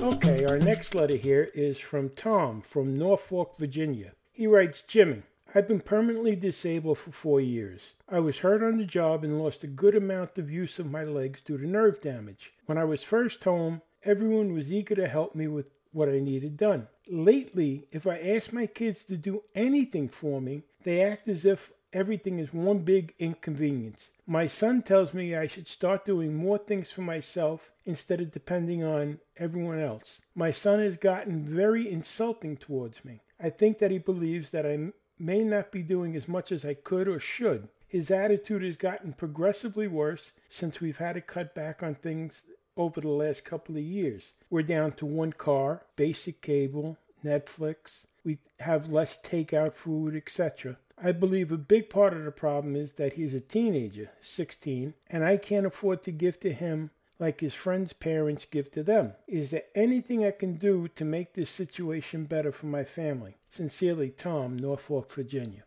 Okay, 0.02 0.46
our 0.46 0.60
next 0.60 0.96
letter 0.96 1.16
here 1.16 1.50
is 1.54 1.78
from 1.78 2.10
Tom 2.10 2.62
from 2.62 2.98
Norfolk, 2.98 3.56
Virginia. 3.58 4.14
He 4.32 4.48
writes 4.48 4.84
Jimmy, 4.84 5.24
I've 5.58 5.68
been 5.68 5.82
permanently 5.82 6.36
disabled 6.36 7.00
for 7.00 7.12
four 7.12 7.42
years. 7.42 7.96
I 8.08 8.20
was 8.20 8.40
hurt 8.40 8.62
on 8.62 8.78
the 8.78 8.86
job 8.86 9.24
and 9.24 9.40
lost 9.40 9.64
a 9.64 9.68
good 9.68 9.96
amount 9.96 10.38
of 10.38 10.52
use 10.52 10.78
of 10.78 10.92
my 10.92 11.04
legs 11.04 11.42
due 11.42 11.58
to 11.58 11.66
nerve 11.66 12.00
damage. 12.00 12.54
When 12.68 12.78
I 12.78 12.84
was 12.84 13.04
first 13.04 13.44
home, 13.44 13.82
Everyone 14.08 14.54
was 14.54 14.72
eager 14.72 14.96
to 14.96 15.08
help 15.08 15.36
me 15.36 15.48
with 15.48 15.66
what 15.92 16.08
I 16.08 16.20
needed 16.20 16.56
done. 16.56 16.88
Lately, 17.10 17.88
if 17.92 18.06
I 18.08 18.20
ask 18.20 18.54
my 18.54 18.66
kids 18.66 19.04
to 19.06 19.18
do 19.18 19.44
anything 19.56 20.08
for 20.08 20.40
me, 20.40 20.64
they 20.84 21.02
act 21.02 21.28
as 21.28 21.46
if 21.46 21.74
everything 21.92 22.40
is 22.40 22.54
one 22.54 22.80
big 22.80 23.14
inconvenience. 23.20 24.12
My 24.26 24.48
son 24.48 24.82
tells 24.82 25.14
me 25.14 25.36
I 25.36 25.48
should 25.48 25.68
start 25.68 26.06
doing 26.06 26.36
more 26.36 26.58
things 26.58 26.92
for 26.92 27.02
myself 27.02 27.72
instead 27.86 28.22
of 28.22 28.32
depending 28.32 28.84
on 28.84 29.20
everyone 29.36 29.80
else. 29.80 30.22
My 30.36 30.52
son 30.52 30.80
has 30.80 30.96
gotten 30.96 31.44
very 31.44 31.92
insulting 31.92 32.56
towards 32.56 33.04
me. 33.04 33.22
I 33.42 33.50
think 33.50 33.80
that 33.80 33.92
he 33.92 33.98
believes 33.98 34.52
that 34.52 34.66
I 34.66 34.92
may 35.20 35.44
not 35.44 35.72
be 35.72 35.82
doing 35.82 36.16
as 36.16 36.28
much 36.28 36.52
as 36.52 36.64
I 36.66 36.74
could 36.74 37.08
or 37.08 37.20
should. 37.20 37.70
His 37.88 38.12
attitude 38.12 38.64
has 38.64 38.76
gotten 38.76 39.14
progressively 39.14 39.88
worse 39.88 40.34
since 40.50 40.82
we've 40.82 40.98
had 40.98 41.14
to 41.14 41.22
cut 41.22 41.56
back 41.56 41.82
on 41.82 41.96
things 41.96 42.46
over 42.76 43.02
the 43.02 43.08
last 43.10 43.46
couple 43.46 43.76
of 43.76 43.84
years. 43.84 44.34
We're 44.50 44.62
down 44.62 44.92
to 44.94 45.06
one 45.06 45.34
car, 45.34 45.84
basic 45.96 46.42
cable, 46.42 46.98
Netflix. 47.24 48.06
We 48.24 48.40
have 48.60 48.90
less 48.90 49.18
takeout 49.18 49.74
food, 49.74 50.16
etc. 50.16 50.78
I 51.02 51.12
believe 51.12 51.52
a 51.52 51.58
big 51.58 51.90
part 51.90 52.14
of 52.14 52.24
the 52.26 52.32
problem 52.32 52.76
is 52.76 52.94
that 52.94 53.14
he's 53.14 53.34
a 53.34 53.40
teenager, 53.40 54.12
16, 54.22 54.94
and 55.10 55.24
I 55.24 55.38
can't 55.38 55.66
afford 55.66 56.04
to 56.04 56.12
give 56.12 56.40
to 56.42 56.52
him 56.52 56.92
like 57.20 57.40
his 57.40 57.54
friends' 57.54 57.94
parents 57.94 58.46
give 58.46 58.72
to 58.72 58.84
them. 58.84 59.14
Is 59.28 59.50
there 59.50 59.64
anything 59.76 60.26
I 60.26 60.32
can 60.32 60.56
do 60.56 60.88
to 60.90 61.06
make 61.06 61.34
this 61.34 61.50
situation 61.50 62.26
better 62.26 62.52
for 62.52 62.68
my 62.68 62.84
family? 62.84 63.37
Sincerely, 63.50 64.10
Tom, 64.10 64.58
Norfolk, 64.58 65.12
Virginia. 65.12 65.64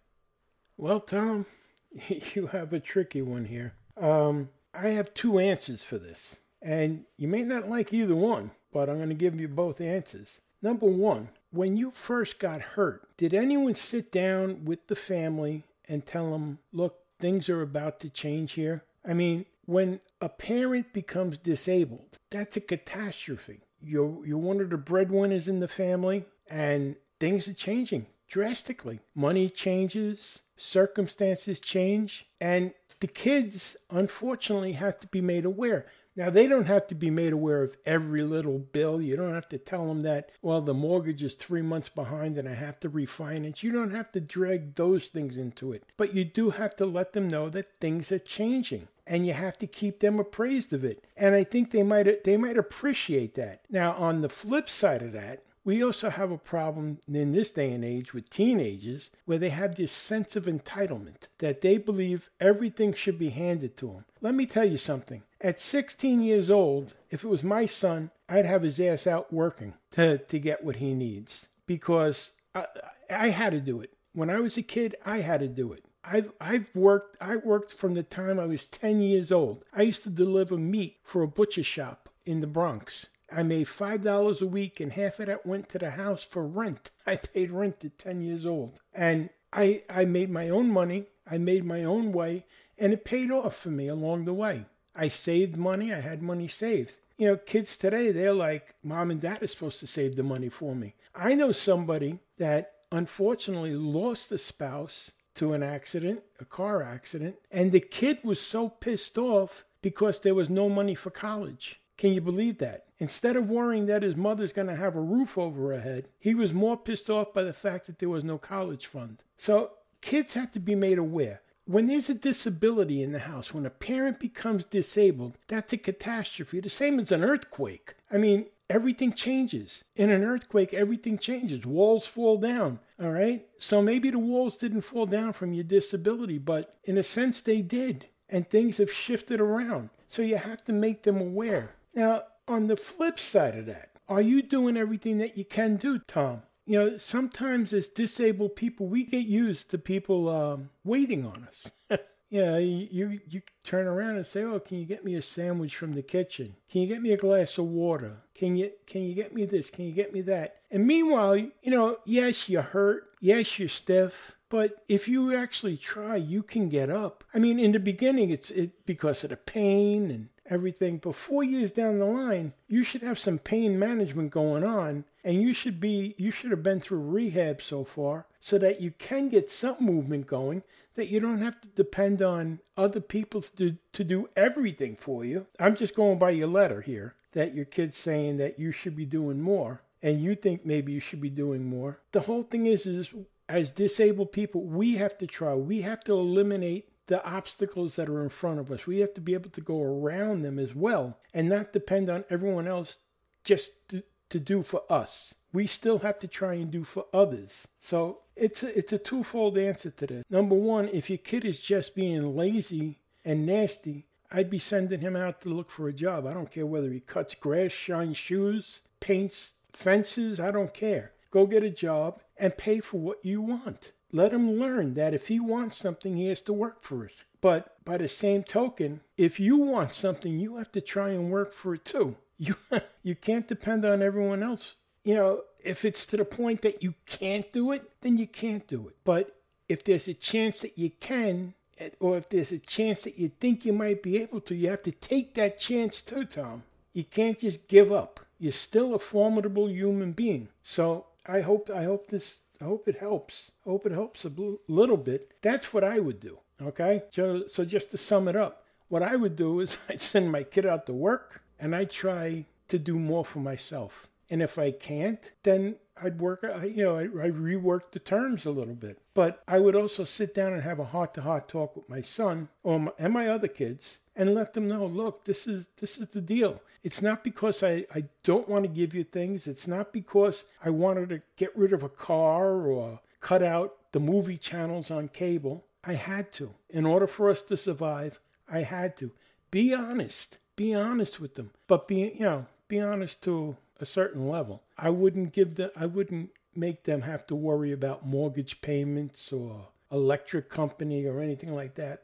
Well, 0.76 1.00
Tom, 1.00 1.46
you 2.34 2.48
have 2.48 2.72
a 2.72 2.80
tricky 2.80 3.22
one 3.22 3.46
here. 3.46 3.74
Um, 3.96 4.50
I 4.72 4.88
have 4.88 5.14
two 5.14 5.38
answers 5.38 5.82
for 5.84 5.98
this, 5.98 6.40
and 6.62 7.04
you 7.16 7.28
may 7.28 7.42
not 7.42 7.68
like 7.68 7.92
either 7.92 8.14
one, 8.14 8.52
but 8.72 8.88
I'm 8.88 8.96
going 8.96 9.08
to 9.08 9.14
give 9.14 9.40
you 9.40 9.48
both 9.48 9.80
answers. 9.80 10.40
Number 10.62 10.86
one, 10.86 11.30
when 11.50 11.76
you 11.76 11.90
first 11.90 12.38
got 12.38 12.60
hurt, 12.60 13.16
did 13.16 13.34
anyone 13.34 13.74
sit 13.74 14.12
down 14.12 14.64
with 14.64 14.86
the 14.86 14.96
family 14.96 15.64
and 15.88 16.06
tell 16.06 16.30
them, 16.30 16.58
look, 16.72 16.98
things 17.18 17.48
are 17.48 17.62
about 17.62 17.98
to 18.00 18.10
change 18.10 18.52
here? 18.52 18.84
I 19.04 19.14
mean, 19.14 19.46
when 19.64 20.00
a 20.20 20.28
parent 20.28 20.92
becomes 20.92 21.38
disabled, 21.38 22.18
that's 22.30 22.56
a 22.56 22.60
catastrophe. 22.60 23.60
You're, 23.82 24.24
you're 24.26 24.38
one 24.38 24.60
of 24.60 24.70
the 24.70 24.76
breadwinners 24.76 25.48
in 25.48 25.58
the 25.58 25.68
family, 25.68 26.24
and 26.48 26.96
things 27.20 27.46
are 27.46 27.54
changing 27.54 28.06
drastically. 28.28 29.00
Money 29.14 29.48
changes, 29.48 30.42
circumstances 30.56 31.60
change, 31.60 32.26
and 32.40 32.72
the 33.00 33.06
kids, 33.06 33.76
unfortunately, 33.90 34.72
have 34.72 34.98
to 35.00 35.06
be 35.08 35.20
made 35.20 35.44
aware. 35.44 35.86
Now, 36.16 36.28
they 36.28 36.46
don't 36.46 36.66
have 36.66 36.86
to 36.88 36.94
be 36.94 37.08
made 37.08 37.32
aware 37.32 37.62
of 37.62 37.76
every 37.86 38.22
little 38.22 38.58
bill. 38.58 39.00
You 39.00 39.16
don't 39.16 39.32
have 39.32 39.48
to 39.50 39.58
tell 39.58 39.86
them 39.86 40.00
that, 40.02 40.30
well, 40.42 40.60
the 40.60 40.74
mortgage 40.74 41.22
is 41.22 41.34
three 41.34 41.62
months 41.62 41.88
behind 41.88 42.36
and 42.36 42.48
I 42.48 42.54
have 42.54 42.80
to 42.80 42.90
refinance. 42.90 43.62
You 43.62 43.70
don't 43.70 43.94
have 43.94 44.10
to 44.12 44.20
drag 44.20 44.74
those 44.74 45.08
things 45.08 45.36
into 45.36 45.72
it. 45.72 45.84
But 45.96 46.12
you 46.12 46.24
do 46.24 46.50
have 46.50 46.74
to 46.76 46.84
let 46.84 47.12
them 47.12 47.28
know 47.28 47.48
that 47.50 47.78
things 47.80 48.10
are 48.10 48.18
changing 48.18 48.88
and 49.06 49.24
you 49.26 49.32
have 49.32 49.56
to 49.58 49.66
keep 49.66 50.00
them 50.00 50.18
appraised 50.18 50.72
of 50.72 50.84
it. 50.84 51.06
And 51.16 51.34
I 51.34 51.44
think 51.44 51.70
they 51.70 51.84
might 51.84 52.24
they 52.24 52.36
might 52.36 52.58
appreciate 52.58 53.34
that. 53.36 53.62
Now, 53.70 53.92
on 53.92 54.20
the 54.20 54.28
flip 54.28 54.68
side 54.68 55.02
of 55.02 55.12
that, 55.12 55.44
we 55.64 55.82
also 55.82 56.10
have 56.10 56.30
a 56.30 56.38
problem 56.38 56.98
in 57.06 57.32
this 57.32 57.50
day 57.50 57.72
and 57.72 57.84
age 57.84 58.14
with 58.14 58.30
teenagers 58.30 59.10
where 59.24 59.38
they 59.38 59.50
have 59.50 59.74
this 59.74 59.92
sense 59.92 60.36
of 60.36 60.46
entitlement 60.46 61.28
that 61.38 61.60
they 61.60 61.76
believe 61.76 62.30
everything 62.40 62.92
should 62.92 63.18
be 63.18 63.30
handed 63.30 63.76
to 63.76 63.86
them. 63.86 64.04
Let 64.20 64.34
me 64.34 64.46
tell 64.46 64.64
you 64.64 64.78
something. 64.78 65.22
At 65.40 65.60
16 65.60 66.22
years 66.22 66.50
old, 66.50 66.94
if 67.10 67.24
it 67.24 67.28
was 67.28 67.42
my 67.42 67.66
son, 67.66 68.10
I'd 68.28 68.46
have 68.46 68.62
his 68.62 68.80
ass 68.80 69.06
out 69.06 69.32
working 69.32 69.74
to, 69.92 70.18
to 70.18 70.38
get 70.38 70.64
what 70.64 70.76
he 70.76 70.94
needs 70.94 71.48
because 71.66 72.32
I, 72.54 72.66
I 73.10 73.28
had 73.28 73.52
to 73.52 73.60
do 73.60 73.80
it. 73.80 73.92
When 74.12 74.30
I 74.30 74.40
was 74.40 74.56
a 74.56 74.62
kid, 74.62 74.96
I 75.04 75.20
had 75.20 75.40
to 75.40 75.48
do 75.48 75.72
it. 75.72 75.84
I've, 76.02 76.32
I've 76.40 76.74
worked 76.74 77.18
I 77.20 77.36
worked 77.36 77.74
from 77.74 77.92
the 77.94 78.02
time 78.02 78.40
I 78.40 78.46
was 78.46 78.64
10 78.64 79.02
years 79.02 79.30
old. 79.30 79.64
I 79.74 79.82
used 79.82 80.02
to 80.04 80.10
deliver 80.10 80.56
meat 80.56 80.96
for 81.02 81.22
a 81.22 81.28
butcher 81.28 81.62
shop 81.62 82.08
in 82.24 82.40
the 82.40 82.46
Bronx. 82.46 83.06
I 83.32 83.42
made 83.42 83.68
five 83.68 84.02
dollars 84.02 84.42
a 84.42 84.46
week, 84.46 84.80
and 84.80 84.92
half 84.92 85.20
of 85.20 85.26
that 85.26 85.46
went 85.46 85.68
to 85.70 85.78
the 85.78 85.90
house 85.90 86.24
for 86.24 86.46
rent. 86.46 86.90
I 87.06 87.16
paid 87.16 87.50
rent 87.50 87.84
at 87.84 87.98
ten 87.98 88.20
years 88.20 88.46
old, 88.46 88.80
and 88.94 89.30
I 89.52 89.82
I 89.88 90.04
made 90.04 90.30
my 90.30 90.48
own 90.48 90.70
money. 90.70 91.06
I 91.30 91.38
made 91.38 91.64
my 91.64 91.84
own 91.84 92.12
way, 92.12 92.44
and 92.78 92.92
it 92.92 93.04
paid 93.04 93.30
off 93.30 93.56
for 93.56 93.70
me 93.70 93.88
along 93.88 94.24
the 94.24 94.34
way. 94.34 94.66
I 94.94 95.08
saved 95.08 95.56
money. 95.56 95.94
I 95.94 96.00
had 96.00 96.22
money 96.22 96.48
saved. 96.48 96.96
You 97.16 97.26
know, 97.28 97.36
kids 97.36 97.76
today, 97.76 98.12
they're 98.12 98.32
like, 98.32 98.74
mom 98.82 99.10
and 99.10 99.20
dad 99.20 99.42
are 99.42 99.46
supposed 99.46 99.78
to 99.80 99.86
save 99.86 100.16
the 100.16 100.22
money 100.22 100.48
for 100.48 100.74
me. 100.74 100.94
I 101.14 101.34
know 101.34 101.52
somebody 101.52 102.20
that 102.38 102.72
unfortunately 102.90 103.74
lost 103.74 104.32
a 104.32 104.38
spouse 104.38 105.12
to 105.34 105.52
an 105.52 105.62
accident, 105.62 106.22
a 106.40 106.44
car 106.44 106.82
accident, 106.82 107.36
and 107.50 107.72
the 107.72 107.80
kid 107.80 108.18
was 108.24 108.40
so 108.40 108.68
pissed 108.68 109.16
off 109.16 109.64
because 109.82 110.20
there 110.20 110.34
was 110.34 110.50
no 110.50 110.68
money 110.68 110.94
for 110.94 111.10
college. 111.10 111.80
Can 111.96 112.12
you 112.12 112.20
believe 112.20 112.58
that? 112.58 112.86
Instead 113.00 113.34
of 113.34 113.50
worrying 113.50 113.86
that 113.86 114.02
his 114.02 114.14
mother's 114.14 114.52
going 114.52 114.68
to 114.68 114.76
have 114.76 114.94
a 114.94 115.00
roof 115.00 115.38
over 115.38 115.72
her 115.72 115.80
head, 115.80 116.08
he 116.18 116.34
was 116.34 116.52
more 116.52 116.76
pissed 116.76 117.08
off 117.08 117.32
by 117.32 117.42
the 117.42 117.52
fact 117.52 117.86
that 117.86 117.98
there 117.98 118.10
was 118.10 118.22
no 118.22 118.36
college 118.36 118.86
fund. 118.86 119.22
So 119.38 119.72
kids 120.02 120.34
have 120.34 120.52
to 120.52 120.60
be 120.60 120.74
made 120.74 120.98
aware. 120.98 121.40
When 121.64 121.86
there's 121.86 122.10
a 122.10 122.14
disability 122.14 123.02
in 123.02 123.12
the 123.12 123.20
house, 123.20 123.54
when 123.54 123.64
a 123.64 123.70
parent 123.70 124.20
becomes 124.20 124.64
disabled, 124.64 125.38
that's 125.48 125.72
a 125.72 125.78
catastrophe. 125.78 126.60
The 126.60 126.68
same 126.68 127.00
as 127.00 127.10
an 127.10 127.24
earthquake. 127.24 127.94
I 128.10 128.18
mean, 128.18 128.46
everything 128.68 129.12
changes. 129.12 129.84
In 129.96 130.10
an 130.10 130.24
earthquake, 130.24 130.74
everything 130.74 131.16
changes. 131.16 131.64
Walls 131.64 132.06
fall 132.06 132.38
down. 132.38 132.80
All 133.00 133.12
right? 133.12 133.46
So 133.58 133.80
maybe 133.80 134.10
the 134.10 134.18
walls 134.18 134.56
didn't 134.56 134.82
fall 134.82 135.06
down 135.06 135.32
from 135.32 135.54
your 135.54 135.64
disability, 135.64 136.38
but 136.38 136.76
in 136.84 136.98
a 136.98 137.02
sense, 137.02 137.40
they 137.40 137.62
did. 137.62 138.08
And 138.28 138.48
things 138.48 138.76
have 138.76 138.92
shifted 138.92 139.40
around. 139.40 139.90
So 140.06 140.22
you 140.22 140.36
have 140.36 140.64
to 140.64 140.72
make 140.72 141.04
them 141.04 141.20
aware. 141.20 141.76
Now, 141.94 142.24
on 142.50 142.66
the 142.66 142.76
flip 142.76 143.18
side 143.18 143.56
of 143.56 143.66
that, 143.66 143.90
are 144.08 144.20
you 144.20 144.42
doing 144.42 144.76
everything 144.76 145.18
that 145.18 145.38
you 145.38 145.44
can 145.44 145.76
do, 145.76 145.98
Tom? 146.00 146.42
You 146.66 146.78
know, 146.78 146.96
sometimes 146.96 147.72
as 147.72 147.88
disabled 147.88 148.56
people, 148.56 148.86
we 148.86 149.04
get 149.04 149.24
used 149.24 149.70
to 149.70 149.78
people 149.78 150.28
um, 150.28 150.70
waiting 150.84 151.24
on 151.24 151.46
us. 151.48 151.70
yeah, 152.28 152.58
you, 152.58 152.88
you 152.90 153.20
you 153.28 153.42
turn 153.64 153.86
around 153.86 154.16
and 154.16 154.26
say, 154.26 154.42
"Oh, 154.42 154.60
can 154.60 154.78
you 154.78 154.84
get 154.84 155.04
me 155.04 155.14
a 155.14 155.22
sandwich 155.22 155.76
from 155.76 155.94
the 155.94 156.02
kitchen? 156.02 156.56
Can 156.70 156.82
you 156.82 156.86
get 156.86 157.02
me 157.02 157.12
a 157.12 157.16
glass 157.16 157.56
of 157.56 157.66
water? 157.66 158.18
Can 158.34 158.56
you 158.56 158.72
can 158.86 159.02
you 159.02 159.14
get 159.14 159.34
me 159.34 159.46
this? 159.46 159.70
Can 159.70 159.86
you 159.86 159.92
get 159.92 160.12
me 160.12 160.20
that?" 160.22 160.56
And 160.70 160.86
meanwhile, 160.86 161.36
you 161.36 161.50
know, 161.64 161.98
yes, 162.04 162.48
you're 162.48 162.62
hurt. 162.62 163.04
Yes, 163.20 163.58
you're 163.58 163.68
stiff. 163.68 164.36
But 164.48 164.82
if 164.88 165.06
you 165.06 165.34
actually 165.34 165.76
try, 165.76 166.16
you 166.16 166.42
can 166.42 166.68
get 166.68 166.90
up. 166.90 167.22
I 167.32 167.38
mean, 167.38 167.60
in 167.60 167.70
the 167.72 167.78
beginning, 167.80 168.30
it's 168.30 168.50
it 168.50 168.84
because 168.84 169.22
of 169.22 169.30
the 169.30 169.36
pain 169.36 170.10
and 170.10 170.28
everything, 170.50 170.98
but 170.98 171.14
four 171.14 171.42
years 171.42 171.70
down 171.70 171.98
the 171.98 172.04
line, 172.04 172.52
you 172.68 172.82
should 172.82 173.02
have 173.02 173.18
some 173.18 173.38
pain 173.38 173.78
management 173.78 174.30
going 174.30 174.64
on 174.64 175.04
and 175.24 175.42
you 175.42 175.54
should 175.54 175.80
be 175.80 176.14
you 176.18 176.30
should 176.30 176.50
have 176.50 176.62
been 176.62 176.80
through 176.80 177.00
rehab 177.00 177.62
so 177.62 177.84
far 177.84 178.26
so 178.40 178.58
that 178.58 178.80
you 178.80 178.90
can 178.92 179.28
get 179.28 179.50
some 179.50 179.76
movement 179.80 180.26
going 180.26 180.62
that 180.94 181.08
you 181.08 181.20
don't 181.20 181.38
have 181.38 181.60
to 181.60 181.68
depend 181.68 182.20
on 182.20 182.60
other 182.76 183.00
people 183.00 183.40
to 183.40 183.50
do, 183.56 183.76
to 183.92 184.04
do 184.04 184.28
everything 184.36 184.96
for 184.96 185.24
you. 185.24 185.46
I'm 185.58 185.76
just 185.76 185.94
going 185.94 186.18
by 186.18 186.30
your 186.30 186.48
letter 186.48 186.80
here 186.80 187.14
that 187.32 187.54
your 187.54 187.64
kid's 187.64 187.96
saying 187.96 188.38
that 188.38 188.58
you 188.58 188.72
should 188.72 188.96
be 188.96 189.06
doing 189.06 189.40
more 189.40 189.82
and 190.02 190.20
you 190.20 190.34
think 190.34 190.66
maybe 190.66 190.92
you 190.92 191.00
should 191.00 191.20
be 191.20 191.30
doing 191.30 191.64
more. 191.64 192.00
The 192.12 192.20
whole 192.20 192.42
thing 192.42 192.66
is 192.66 192.86
is 192.86 193.10
as 193.48 193.72
disabled 193.72 194.32
people, 194.32 194.62
we 194.62 194.94
have 194.94 195.18
to 195.18 195.26
try. 195.26 195.54
We 195.54 195.82
have 195.82 196.04
to 196.04 196.12
eliminate 196.12 196.88
the 197.10 197.22
obstacles 197.28 197.96
that 197.96 198.08
are 198.08 198.22
in 198.22 198.28
front 198.28 198.60
of 198.60 198.70
us. 198.70 198.86
We 198.86 199.00
have 199.00 199.12
to 199.14 199.20
be 199.20 199.34
able 199.34 199.50
to 199.50 199.60
go 199.60 199.82
around 199.82 200.42
them 200.42 200.60
as 200.60 200.74
well 200.76 201.18
and 201.34 201.48
not 201.48 201.72
depend 201.72 202.08
on 202.08 202.24
everyone 202.30 202.68
else 202.68 202.98
just 203.42 203.88
to, 203.88 204.04
to 204.30 204.38
do 204.38 204.62
for 204.62 204.82
us. 204.88 205.34
We 205.52 205.66
still 205.66 205.98
have 205.98 206.20
to 206.20 206.28
try 206.28 206.54
and 206.54 206.70
do 206.70 206.84
for 206.84 207.06
others. 207.12 207.66
So 207.80 208.20
it's 208.36 208.62
a, 208.62 208.78
it's 208.78 208.92
a 208.92 208.98
twofold 208.98 209.58
answer 209.58 209.90
to 209.90 210.06
this. 210.06 210.24
Number 210.30 210.54
one, 210.54 210.88
if 210.92 211.10
your 211.10 211.18
kid 211.18 211.44
is 211.44 211.58
just 211.60 211.96
being 211.96 212.36
lazy 212.36 213.00
and 213.24 213.44
nasty, 213.44 214.06
I'd 214.30 214.48
be 214.48 214.60
sending 214.60 215.00
him 215.00 215.16
out 215.16 215.40
to 215.40 215.48
look 215.48 215.68
for 215.68 215.88
a 215.88 215.92
job. 215.92 216.28
I 216.28 216.32
don't 216.32 216.52
care 216.52 216.66
whether 216.66 216.92
he 216.92 217.00
cuts 217.00 217.34
grass, 217.34 217.72
shines 217.72 218.16
shoes, 218.16 218.82
paints 219.00 219.54
fences, 219.72 220.38
I 220.38 220.52
don't 220.52 220.72
care. 220.72 221.12
Go 221.32 221.46
get 221.46 221.64
a 221.64 221.70
job 221.70 222.22
and 222.36 222.56
pay 222.56 222.78
for 222.78 223.00
what 223.00 223.24
you 223.24 223.42
want. 223.42 223.92
Let 224.12 224.32
him 224.32 224.58
learn 224.58 224.94
that 224.94 225.14
if 225.14 225.28
he 225.28 225.38
wants 225.38 225.76
something, 225.76 226.16
he 226.16 226.26
has 226.26 226.40
to 226.42 226.52
work 226.52 226.82
for 226.82 227.04
it. 227.04 227.24
But 227.40 227.84
by 227.84 227.96
the 227.96 228.08
same 228.08 228.42
token, 228.42 229.00
if 229.16 229.40
you 229.40 229.56
want 229.56 229.92
something, 229.92 230.38
you 230.38 230.56
have 230.56 230.72
to 230.72 230.80
try 230.80 231.10
and 231.10 231.30
work 231.30 231.52
for 231.52 231.74
it 231.74 231.84
too. 231.84 232.16
You 232.42 232.56
you 233.02 233.14
can't 233.14 233.46
depend 233.46 233.84
on 233.84 234.00
everyone 234.00 234.42
else. 234.42 234.78
You 235.04 235.14
know, 235.14 235.42
if 235.62 235.84
it's 235.84 236.06
to 236.06 236.16
the 236.16 236.24
point 236.24 236.62
that 236.62 236.82
you 236.82 236.94
can't 237.04 237.52
do 237.52 237.70
it, 237.72 237.90
then 238.00 238.16
you 238.16 238.26
can't 238.26 238.66
do 238.66 238.88
it. 238.88 238.96
But 239.04 239.36
if 239.68 239.84
there's 239.84 240.08
a 240.08 240.14
chance 240.14 240.60
that 240.60 240.78
you 240.78 240.90
can, 241.00 241.52
or 241.98 242.16
if 242.16 242.30
there's 242.30 242.50
a 242.50 242.58
chance 242.58 243.02
that 243.02 243.18
you 243.18 243.28
think 243.28 243.66
you 243.66 243.74
might 243.74 244.02
be 244.02 244.16
able 244.22 244.40
to, 244.40 244.54
you 244.54 244.70
have 244.70 244.82
to 244.84 244.90
take 244.90 245.34
that 245.34 245.58
chance 245.58 246.00
too, 246.00 246.24
Tom. 246.24 246.62
You 246.94 247.04
can't 247.04 247.38
just 247.38 247.68
give 247.68 247.92
up. 247.92 248.20
You're 248.38 248.52
still 248.52 248.94
a 248.94 248.98
formidable 248.98 249.68
human 249.68 250.12
being. 250.12 250.48
So 250.62 251.06
I 251.26 251.40
hope 251.40 251.70
I 251.70 251.84
hope 251.84 252.08
this 252.08 252.40
I 252.60 252.64
hope 252.64 252.88
it 252.88 252.96
helps. 252.96 253.52
I 253.66 253.70
hope 253.70 253.86
it 253.86 253.92
helps 253.92 254.24
a 254.24 254.32
little 254.68 254.96
bit. 254.96 255.32
That's 255.40 255.72
what 255.72 255.82
I 255.82 255.98
would 255.98 256.20
do. 256.20 256.38
Okay? 256.60 257.04
So, 257.10 257.46
so 257.46 257.64
just 257.64 257.90
to 257.92 257.96
sum 257.96 258.28
it 258.28 258.36
up, 258.36 258.64
what 258.88 259.02
I 259.02 259.16
would 259.16 259.34
do 259.34 259.60
is 259.60 259.78
I'd 259.88 260.00
send 260.00 260.30
my 260.30 260.42
kid 260.42 260.66
out 260.66 260.86
to 260.86 260.92
work 260.92 261.42
and 261.58 261.74
I'd 261.74 261.90
try 261.90 262.44
to 262.68 262.78
do 262.78 262.98
more 262.98 263.24
for 263.24 263.38
myself. 263.38 264.08
And 264.28 264.42
if 264.42 264.58
I 264.58 264.70
can't, 264.72 265.32
then 265.42 265.76
I'd 266.02 266.20
work, 266.20 266.42
you 266.62 266.84
know, 266.84 266.96
I, 266.96 267.02
I 267.02 267.30
rework 267.30 267.92
the 267.92 267.98
terms 267.98 268.46
a 268.46 268.50
little 268.50 268.74
bit. 268.74 268.98
But 269.14 269.42
I 269.46 269.58
would 269.58 269.76
also 269.76 270.04
sit 270.04 270.34
down 270.34 270.52
and 270.52 270.62
have 270.62 270.78
a 270.78 270.84
heart 270.84 271.14
to 271.14 271.22
heart 271.22 271.48
talk 271.48 271.76
with 271.76 271.88
my 271.88 272.00
son 272.00 272.48
or 272.62 272.80
my, 272.80 272.92
and 272.98 273.12
my 273.12 273.28
other 273.28 273.48
kids 273.48 273.98
and 274.16 274.34
let 274.34 274.52
them 274.52 274.68
know, 274.68 274.84
look, 274.84 275.24
this 275.24 275.46
is 275.46 275.68
this 275.80 275.98
is 275.98 276.08
the 276.08 276.20
deal. 276.20 276.60
It's 276.82 277.02
not 277.02 277.24
because 277.24 277.62
I, 277.62 277.86
I 277.94 278.04
don't 278.22 278.48
want 278.48 278.64
to 278.64 278.68
give 278.68 278.94
you 278.94 279.04
things. 279.04 279.46
It's 279.46 279.66
not 279.66 279.92
because 279.92 280.44
I 280.64 280.70
wanted 280.70 281.10
to 281.10 281.22
get 281.36 281.56
rid 281.56 281.72
of 281.72 281.82
a 281.82 281.88
car 281.88 282.66
or 282.66 283.00
cut 283.20 283.42
out 283.42 283.76
the 283.92 284.00
movie 284.00 284.36
channels 284.36 284.90
on 284.90 285.08
cable. 285.08 285.64
I 285.84 285.94
had 285.94 286.32
to. 286.32 286.54
In 286.68 286.86
order 286.86 287.06
for 287.06 287.30
us 287.30 287.42
to 287.44 287.56
survive, 287.56 288.20
I 288.48 288.62
had 288.62 288.96
to. 288.98 289.12
Be 289.50 289.74
honest. 289.74 290.38
Be 290.56 290.74
honest 290.74 291.20
with 291.20 291.34
them. 291.34 291.50
But 291.66 291.88
be 291.88 292.12
you 292.14 292.20
know, 292.20 292.46
be 292.68 292.80
honest 292.80 293.22
to 293.22 293.56
a 293.80 293.86
certain 293.86 294.28
level. 294.28 294.62
I 294.80 294.90
wouldn't 294.90 295.32
give 295.32 295.56
them 295.56 295.70
I 295.76 295.86
wouldn't 295.86 296.30
make 296.54 296.84
them 296.84 297.02
have 297.02 297.26
to 297.28 297.34
worry 297.36 297.70
about 297.70 298.06
mortgage 298.06 298.60
payments 298.60 299.32
or 299.32 299.68
electric 299.92 300.48
company 300.48 301.06
or 301.06 301.20
anything 301.20 301.54
like 301.54 301.74
that. 301.74 302.02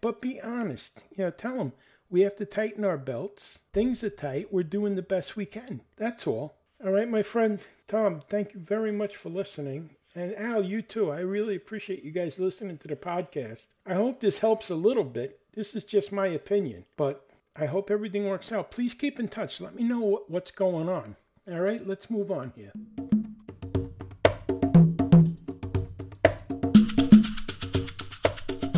But 0.00 0.20
be 0.20 0.40
honest. 0.40 1.04
You 1.16 1.24
know, 1.24 1.30
tell 1.30 1.56
them 1.56 1.72
we 2.10 2.22
have 2.22 2.36
to 2.36 2.44
tighten 2.44 2.84
our 2.84 2.98
belts. 2.98 3.60
Things 3.72 4.02
are 4.04 4.10
tight. 4.10 4.52
We're 4.52 4.62
doing 4.62 4.94
the 4.94 5.02
best 5.02 5.36
we 5.36 5.46
can. 5.46 5.82
That's 5.96 6.26
all. 6.26 6.56
All 6.84 6.92
right, 6.92 7.08
my 7.08 7.22
friend 7.22 7.64
Tom, 7.86 8.22
thank 8.28 8.54
you 8.54 8.60
very 8.60 8.92
much 8.92 9.16
for 9.16 9.30
listening. 9.30 9.90
And 10.14 10.34
Al, 10.36 10.64
you 10.64 10.82
too. 10.82 11.10
I 11.10 11.20
really 11.20 11.56
appreciate 11.56 12.02
you 12.04 12.10
guys 12.10 12.38
listening 12.38 12.78
to 12.78 12.88
the 12.88 12.96
podcast. 12.96 13.66
I 13.86 13.94
hope 13.94 14.20
this 14.20 14.38
helps 14.38 14.68
a 14.68 14.74
little 14.74 15.04
bit. 15.04 15.40
This 15.54 15.74
is 15.74 15.84
just 15.84 16.12
my 16.12 16.26
opinion, 16.26 16.84
but 16.96 17.28
I 17.56 17.66
hope 17.66 17.90
everything 17.90 18.26
works 18.26 18.52
out. 18.52 18.70
Please 18.70 18.94
keep 18.94 19.18
in 19.18 19.28
touch. 19.28 19.60
Let 19.60 19.74
me 19.74 19.82
know 19.82 20.24
what's 20.28 20.50
going 20.50 20.88
on. 20.88 21.16
All 21.50 21.60
right, 21.60 21.86
let's 21.86 22.10
move 22.10 22.30
on 22.30 22.52
here. 22.54 22.72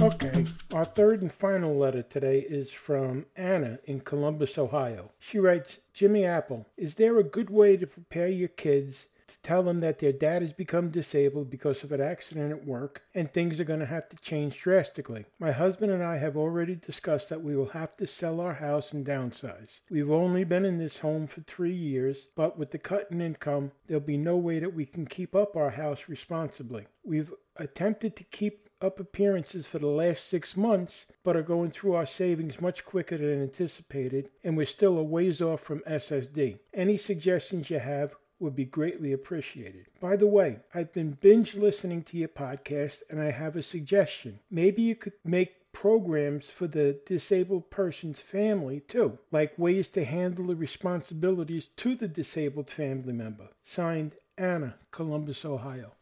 Okay, 0.01 0.45
our 0.73 0.85
third 0.85 1.23
and 1.23 1.33
final 1.33 1.77
letter 1.77 2.03
today 2.03 2.39
is 2.39 2.71
from 2.71 3.27
Anna 3.35 3.81
in 3.87 3.99
Columbus, 3.99 4.57
Ohio. 4.57 5.11
She 5.19 5.41
writes 5.41 5.81
Jimmy 5.93 6.25
Apple, 6.25 6.65
is 6.77 6.95
there 6.95 7.19
a 7.19 7.25
good 7.25 7.51
way 7.51 7.77
to 7.77 7.89
prepare 7.89 8.29
your 8.29 8.49
kids 8.49 9.09
to 9.31 9.43
tell 9.43 9.63
them 9.63 9.81
that 9.81 9.99
their 9.99 10.13
dad 10.13 10.43
has 10.43 10.53
become 10.53 10.91
disabled 10.91 11.51
because 11.51 11.83
of 11.85 11.93
an 11.93 12.01
accident 12.01 12.53
at 12.53 12.67
work 12.67 13.03
and 13.15 13.33
things 13.33 13.59
are 13.59 13.65
going 13.65 13.81
to 13.81 13.87
have 13.87 14.09
to 14.09 14.17
change 14.17 14.61
drastically. 14.61 15.25
My 15.39 15.53
husband 15.53 15.93
and 15.93 16.03
I 16.03 16.19
have 16.19 16.37
already 16.37 16.75
discussed 16.75 17.29
that 17.31 17.43
we 17.43 17.57
will 17.57 17.71
have 17.71 17.95
to 17.97 18.07
sell 18.07 18.41
our 18.41 18.55
house 18.55 18.93
and 18.93 19.07
downsize. 19.07 19.81
We've 19.91 20.11
only 20.11 20.45
been 20.45 20.65
in 20.65 20.79
this 20.79 20.99
home 20.99 21.27
for 21.27 21.41
three 21.43 21.75
years, 21.75 22.27
but 22.35 22.59
with 22.59 22.71
the 22.71 22.79
cut 22.79 23.09
in 23.11 23.21
income, 23.21 23.73
there'll 23.87 24.01
be 24.01 24.17
no 24.17 24.37
way 24.37 24.59
that 24.59 24.75
we 24.75 24.87
can 24.87 25.07
keep 25.07 25.35
up 25.35 25.57
our 25.57 25.71
house 25.71 26.09
responsibly. 26.09 26.87
We've 27.05 27.33
attempted 27.57 28.17
to 28.17 28.25
keep 28.25 28.69
up 28.83 28.99
appearances 28.99 29.67
for 29.67 29.79
the 29.79 29.87
last 29.87 30.29
six 30.29 30.57
months, 30.57 31.07
but 31.23 31.37
are 31.37 31.43
going 31.43 31.71
through 31.71 31.95
our 31.95 32.07
savings 32.07 32.61
much 32.61 32.85
quicker 32.85 33.19
than 33.19 33.43
anticipated, 33.43 34.31
and 34.43 34.57
we're 34.57 34.65
still 34.65 34.99
a 34.99 35.03
ways 35.03 35.43
off 35.43 35.61
from 35.61 35.81
SSD. 35.81 36.59
Any 36.73 36.97
suggestions 36.97 37.69
you 37.69 37.79
have 37.79 38.15
would 38.41 38.57
be 38.57 38.65
greatly 38.65 39.13
appreciated. 39.13 39.87
By 40.01 40.17
the 40.17 40.27
way, 40.27 40.61
I've 40.75 40.93
been 40.93 41.19
binge 41.21 41.55
listening 41.55 42.03
to 42.05 42.17
your 42.17 42.29
podcast 42.29 43.03
and 43.11 43.21
I 43.21 43.31
have 43.31 43.57
a 43.57 43.63
suggestion. 43.63 44.41
Maybe 44.51 44.83
you 44.83 44.97
could 44.97 45.13
make 45.25 45.73
programs 45.73 46.51
for 46.51 46.67
the 46.67 46.99
disabled 47.07 47.71
person's 47.71 48.21
family 48.21 48.81
too, 48.81 49.19
like 49.31 49.59
ways 49.59 49.89
to 49.91 50.05
handle 50.05 50.47
the 50.47 50.57
responsibilities 50.57 51.69
to 51.77 51.95
the 51.95 52.09
disabled 52.09 52.71
family 52.71 53.13
member. 53.13 53.49
Signed, 53.63 54.17
Anna, 54.37 54.77
Columbus, 54.91 55.45
Ohio. 55.45 55.93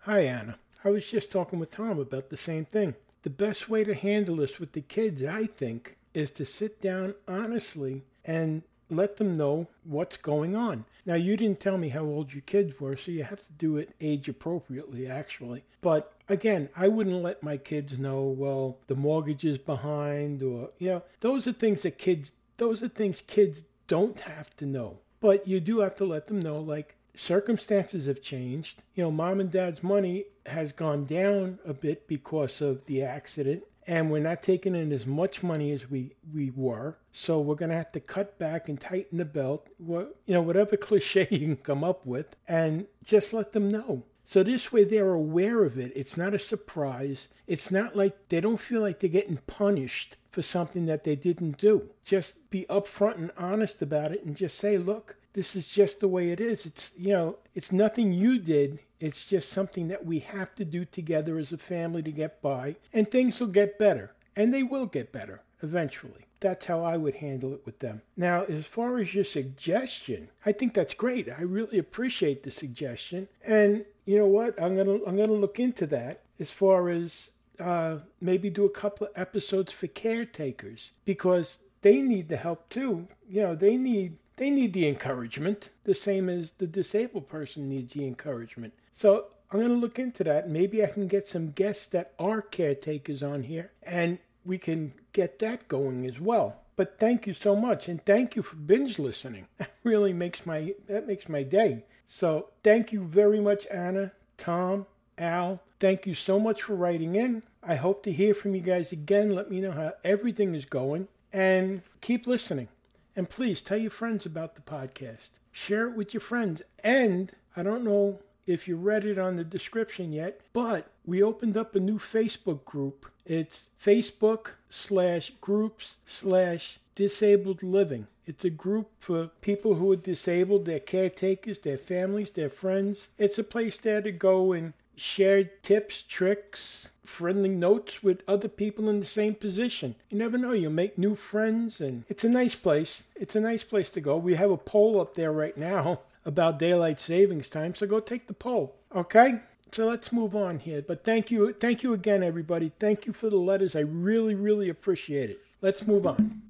Hi, 0.00 0.20
Anna. 0.20 0.58
I 0.84 0.90
was 0.90 1.10
just 1.10 1.32
talking 1.32 1.58
with 1.58 1.70
Tom 1.70 1.98
about 1.98 2.30
the 2.30 2.36
same 2.36 2.64
thing. 2.64 2.94
The 3.22 3.30
best 3.30 3.68
way 3.68 3.82
to 3.82 3.94
handle 3.94 4.36
this 4.36 4.60
with 4.60 4.72
the 4.72 4.82
kids, 4.82 5.24
I 5.24 5.46
think, 5.46 5.96
is 6.14 6.30
to 6.32 6.44
sit 6.44 6.80
down 6.80 7.14
honestly 7.26 8.04
and 8.24 8.62
let 8.90 9.16
them 9.16 9.34
know 9.34 9.68
what's 9.84 10.16
going 10.16 10.54
on. 10.54 10.84
Now, 11.04 11.14
you 11.14 11.36
didn't 11.36 11.60
tell 11.60 11.78
me 11.78 11.90
how 11.90 12.04
old 12.04 12.32
your 12.32 12.42
kids 12.42 12.80
were, 12.80 12.96
so 12.96 13.10
you 13.10 13.24
have 13.24 13.44
to 13.46 13.52
do 13.52 13.76
it 13.76 13.94
age 14.00 14.28
appropriately, 14.28 15.08
actually. 15.08 15.64
But 15.80 16.12
again, 16.28 16.68
I 16.76 16.88
wouldn't 16.88 17.22
let 17.22 17.42
my 17.42 17.56
kids 17.56 17.98
know, 17.98 18.22
well, 18.22 18.78
the 18.86 18.96
mortgage 18.96 19.44
is 19.44 19.58
behind, 19.58 20.42
or, 20.42 20.70
you 20.78 20.88
know, 20.88 21.02
those 21.20 21.46
are 21.46 21.52
things 21.52 21.82
that 21.82 21.98
kids, 21.98 22.32
those 22.56 22.82
are 22.82 22.88
things 22.88 23.20
kids 23.20 23.64
don't 23.86 24.20
have 24.20 24.54
to 24.56 24.66
know. 24.66 24.98
But 25.20 25.46
you 25.46 25.60
do 25.60 25.80
have 25.80 25.96
to 25.96 26.04
let 26.04 26.26
them 26.26 26.40
know, 26.40 26.60
like, 26.60 26.96
circumstances 27.14 28.06
have 28.06 28.20
changed. 28.20 28.82
You 28.94 29.04
know, 29.04 29.10
mom 29.10 29.40
and 29.40 29.50
dad's 29.50 29.82
money 29.82 30.24
has 30.44 30.72
gone 30.72 31.06
down 31.06 31.58
a 31.64 31.72
bit 31.72 32.06
because 32.06 32.60
of 32.60 32.84
the 32.86 33.02
accident 33.02 33.64
and 33.86 34.10
we're 34.10 34.18
not 34.18 34.42
taking 34.42 34.74
in 34.74 34.92
as 34.92 35.06
much 35.06 35.42
money 35.42 35.70
as 35.70 35.90
we, 35.90 36.12
we 36.32 36.50
were. 36.50 36.98
So 37.12 37.40
we're 37.40 37.54
going 37.54 37.70
to 37.70 37.76
have 37.76 37.92
to 37.92 38.00
cut 38.00 38.38
back 38.38 38.68
and 38.68 38.80
tighten 38.80 39.18
the 39.18 39.24
belt, 39.24 39.68
you 39.78 40.14
know, 40.26 40.42
whatever 40.42 40.76
cliche 40.76 41.28
you 41.30 41.38
can 41.38 41.56
come 41.56 41.84
up 41.84 42.04
with, 42.04 42.36
and 42.48 42.86
just 43.04 43.32
let 43.32 43.52
them 43.52 43.68
know. 43.68 44.02
So 44.24 44.42
this 44.42 44.72
way 44.72 44.82
they're 44.82 45.12
aware 45.12 45.62
of 45.62 45.78
it. 45.78 45.92
It's 45.94 46.16
not 46.16 46.34
a 46.34 46.38
surprise. 46.38 47.28
It's 47.46 47.70
not 47.70 47.94
like 47.94 48.28
they 48.28 48.40
don't 48.40 48.56
feel 48.56 48.80
like 48.80 48.98
they're 48.98 49.08
getting 49.08 49.38
punished 49.46 50.16
for 50.32 50.42
something 50.42 50.86
that 50.86 51.04
they 51.04 51.14
didn't 51.14 51.58
do. 51.58 51.90
Just 52.04 52.50
be 52.50 52.66
upfront 52.68 53.18
and 53.18 53.30
honest 53.38 53.80
about 53.82 54.10
it 54.10 54.24
and 54.24 54.36
just 54.36 54.58
say, 54.58 54.78
look, 54.78 55.16
this 55.36 55.54
is 55.54 55.68
just 55.68 56.00
the 56.00 56.08
way 56.08 56.30
it 56.30 56.40
is. 56.40 56.64
It's, 56.64 56.92
you 56.96 57.10
know, 57.10 57.36
it's 57.54 57.70
nothing 57.70 58.14
you 58.14 58.38
did. 58.38 58.80
It's 59.00 59.26
just 59.26 59.50
something 59.50 59.88
that 59.88 60.06
we 60.06 60.20
have 60.20 60.54
to 60.54 60.64
do 60.64 60.86
together 60.86 61.36
as 61.36 61.52
a 61.52 61.58
family 61.58 62.02
to 62.04 62.10
get 62.10 62.40
by, 62.40 62.76
and 62.94 63.08
things 63.08 63.38
will 63.38 63.48
get 63.48 63.78
better. 63.78 64.12
And 64.34 64.52
they 64.52 64.62
will 64.62 64.86
get 64.86 65.12
better 65.12 65.42
eventually. 65.62 66.24
That's 66.40 66.64
how 66.66 66.82
I 66.82 66.96
would 66.96 67.16
handle 67.16 67.52
it 67.52 67.66
with 67.66 67.80
them. 67.80 68.00
Now, 68.16 68.44
as 68.44 68.64
far 68.64 68.98
as 68.98 69.14
your 69.14 69.24
suggestion, 69.24 70.28
I 70.46 70.52
think 70.52 70.72
that's 70.72 70.94
great. 70.94 71.28
I 71.30 71.42
really 71.42 71.78
appreciate 71.78 72.42
the 72.42 72.50
suggestion. 72.50 73.28
And 73.44 73.84
you 74.06 74.18
know 74.18 74.26
what? 74.26 74.60
I'm 74.60 74.74
gonna 74.74 75.00
I'm 75.06 75.16
gonna 75.18 75.32
look 75.32 75.60
into 75.60 75.86
that 75.88 76.20
as 76.40 76.50
far 76.50 76.88
as 76.88 77.30
uh, 77.60 77.98
maybe 78.22 78.48
do 78.48 78.64
a 78.64 78.70
couple 78.70 79.06
of 79.06 79.12
episodes 79.16 79.72
for 79.72 79.86
caretakers 79.86 80.92
because 81.04 81.60
they 81.82 82.00
need 82.00 82.28
the 82.28 82.36
help 82.36 82.68
too. 82.70 83.08
You 83.28 83.42
know, 83.42 83.54
they 83.54 83.76
need 83.76 84.16
they 84.36 84.50
need 84.50 84.72
the 84.72 84.86
encouragement, 84.86 85.70
the 85.84 85.94
same 85.94 86.28
as 86.28 86.52
the 86.52 86.66
disabled 86.66 87.28
person 87.28 87.66
needs 87.66 87.94
the 87.94 88.06
encouragement. 88.06 88.74
So 88.92 89.26
I'm 89.50 89.60
going 89.60 89.70
to 89.72 89.76
look 89.78 89.98
into 89.98 90.24
that. 90.24 90.48
Maybe 90.48 90.82
I 90.82 90.88
can 90.88 91.06
get 91.06 91.26
some 91.26 91.50
guests 91.50 91.86
that 91.86 92.12
are 92.18 92.42
caretakers 92.42 93.22
on 93.22 93.44
here 93.44 93.70
and 93.82 94.18
we 94.44 94.58
can 94.58 94.92
get 95.12 95.38
that 95.40 95.68
going 95.68 96.06
as 96.06 96.20
well. 96.20 96.60
But 96.76 96.98
thank 96.98 97.26
you 97.26 97.32
so 97.32 97.56
much 97.56 97.88
and 97.88 98.04
thank 98.04 98.36
you 98.36 98.42
for 98.42 98.56
binge 98.56 98.98
listening. 98.98 99.46
That 99.58 99.70
really 99.84 100.12
makes 100.12 100.44
my 100.44 100.74
that 100.88 101.06
makes 101.06 101.28
my 101.28 101.42
day. 101.44 101.84
So 102.04 102.48
thank 102.62 102.92
you 102.92 103.02
very 103.02 103.40
much 103.40 103.66
Anna, 103.68 104.12
Tom, 104.36 104.86
Al. 105.16 105.60
Thank 105.78 106.06
you 106.06 106.14
so 106.14 106.38
much 106.40 106.62
for 106.62 106.74
writing 106.74 107.14
in. 107.14 107.42
I 107.62 107.76
hope 107.76 108.02
to 108.02 108.12
hear 108.12 108.34
from 108.34 108.54
you 108.54 108.60
guys 108.60 108.92
again. 108.92 109.30
Let 109.30 109.50
me 109.50 109.60
know 109.60 109.72
how 109.72 109.94
everything 110.04 110.54
is 110.54 110.64
going 110.64 111.08
and 111.32 111.82
keep 112.00 112.26
listening. 112.26 112.68
And 113.16 113.30
please 113.30 113.62
tell 113.62 113.78
your 113.78 113.90
friends 113.90 114.26
about 114.26 114.54
the 114.54 114.60
podcast. 114.60 115.30
Share 115.50 115.88
it 115.88 115.96
with 115.96 116.12
your 116.12 116.20
friends. 116.20 116.60
And 116.84 117.32
I 117.56 117.62
don't 117.62 117.82
know 117.82 118.20
if 118.46 118.68
you 118.68 118.76
read 118.76 119.06
it 119.06 119.18
on 119.18 119.36
the 119.36 119.44
description 119.44 120.12
yet, 120.12 120.40
but 120.52 120.88
we 121.04 121.22
opened 121.22 121.56
up 121.56 121.74
a 121.74 121.80
new 121.80 121.98
Facebook 121.98 122.64
group. 122.66 123.06
It's 123.24 123.70
Facebook 123.82 124.50
slash 124.68 125.32
groups 125.40 125.96
slash 126.06 126.78
disabled 126.94 127.62
living. 127.62 128.06
It's 128.26 128.44
a 128.44 128.50
group 128.50 128.90
for 128.98 129.30
people 129.40 129.76
who 129.76 129.90
are 129.92 129.96
disabled, 129.96 130.64
their 130.64 130.80
caretakers, 130.80 131.60
their 131.60 131.78
families, 131.78 132.32
their 132.32 132.48
friends. 132.48 133.08
It's 133.18 133.38
a 133.38 133.44
place 133.44 133.78
there 133.78 134.02
to 134.02 134.12
go 134.12 134.52
and 134.52 134.74
share 134.96 135.44
tips, 135.44 136.02
tricks, 136.02 136.90
friendly 137.04 137.48
notes 137.48 138.02
with 138.02 138.22
other 138.26 138.48
people 138.48 138.88
in 138.88 139.00
the 139.00 139.06
same 139.06 139.34
position. 139.34 139.94
You 140.10 140.18
never 140.18 140.38
know, 140.38 140.52
you'll 140.52 140.72
make 140.72 140.98
new 140.98 141.14
friends, 141.14 141.80
and 141.80 142.04
it's 142.08 142.24
a 142.24 142.28
nice 142.28 142.56
place. 142.56 143.04
It's 143.14 143.36
a 143.36 143.40
nice 143.40 143.64
place 143.64 143.90
to 143.90 144.00
go. 144.00 144.16
We 144.16 144.34
have 144.34 144.50
a 144.50 144.56
poll 144.56 145.00
up 145.00 145.14
there 145.14 145.32
right 145.32 145.56
now 145.56 146.00
about 146.24 146.58
daylight 146.58 147.00
savings 147.00 147.48
time, 147.48 147.74
so 147.74 147.86
go 147.86 148.00
take 148.00 148.26
the 148.26 148.34
poll. 148.34 148.76
Okay? 148.94 149.40
So 149.72 149.86
let's 149.86 150.12
move 150.12 150.34
on 150.34 150.60
here. 150.60 150.82
But 150.82 151.04
thank 151.04 151.30
you, 151.30 151.52
thank 151.52 151.82
you 151.82 151.92
again, 151.92 152.22
everybody. 152.22 152.72
Thank 152.78 153.06
you 153.06 153.12
for 153.12 153.28
the 153.28 153.36
letters. 153.36 153.76
I 153.76 153.80
really, 153.80 154.34
really 154.34 154.68
appreciate 154.68 155.30
it. 155.30 155.40
Let's 155.60 155.86
move 155.86 156.06
on. 156.06 156.42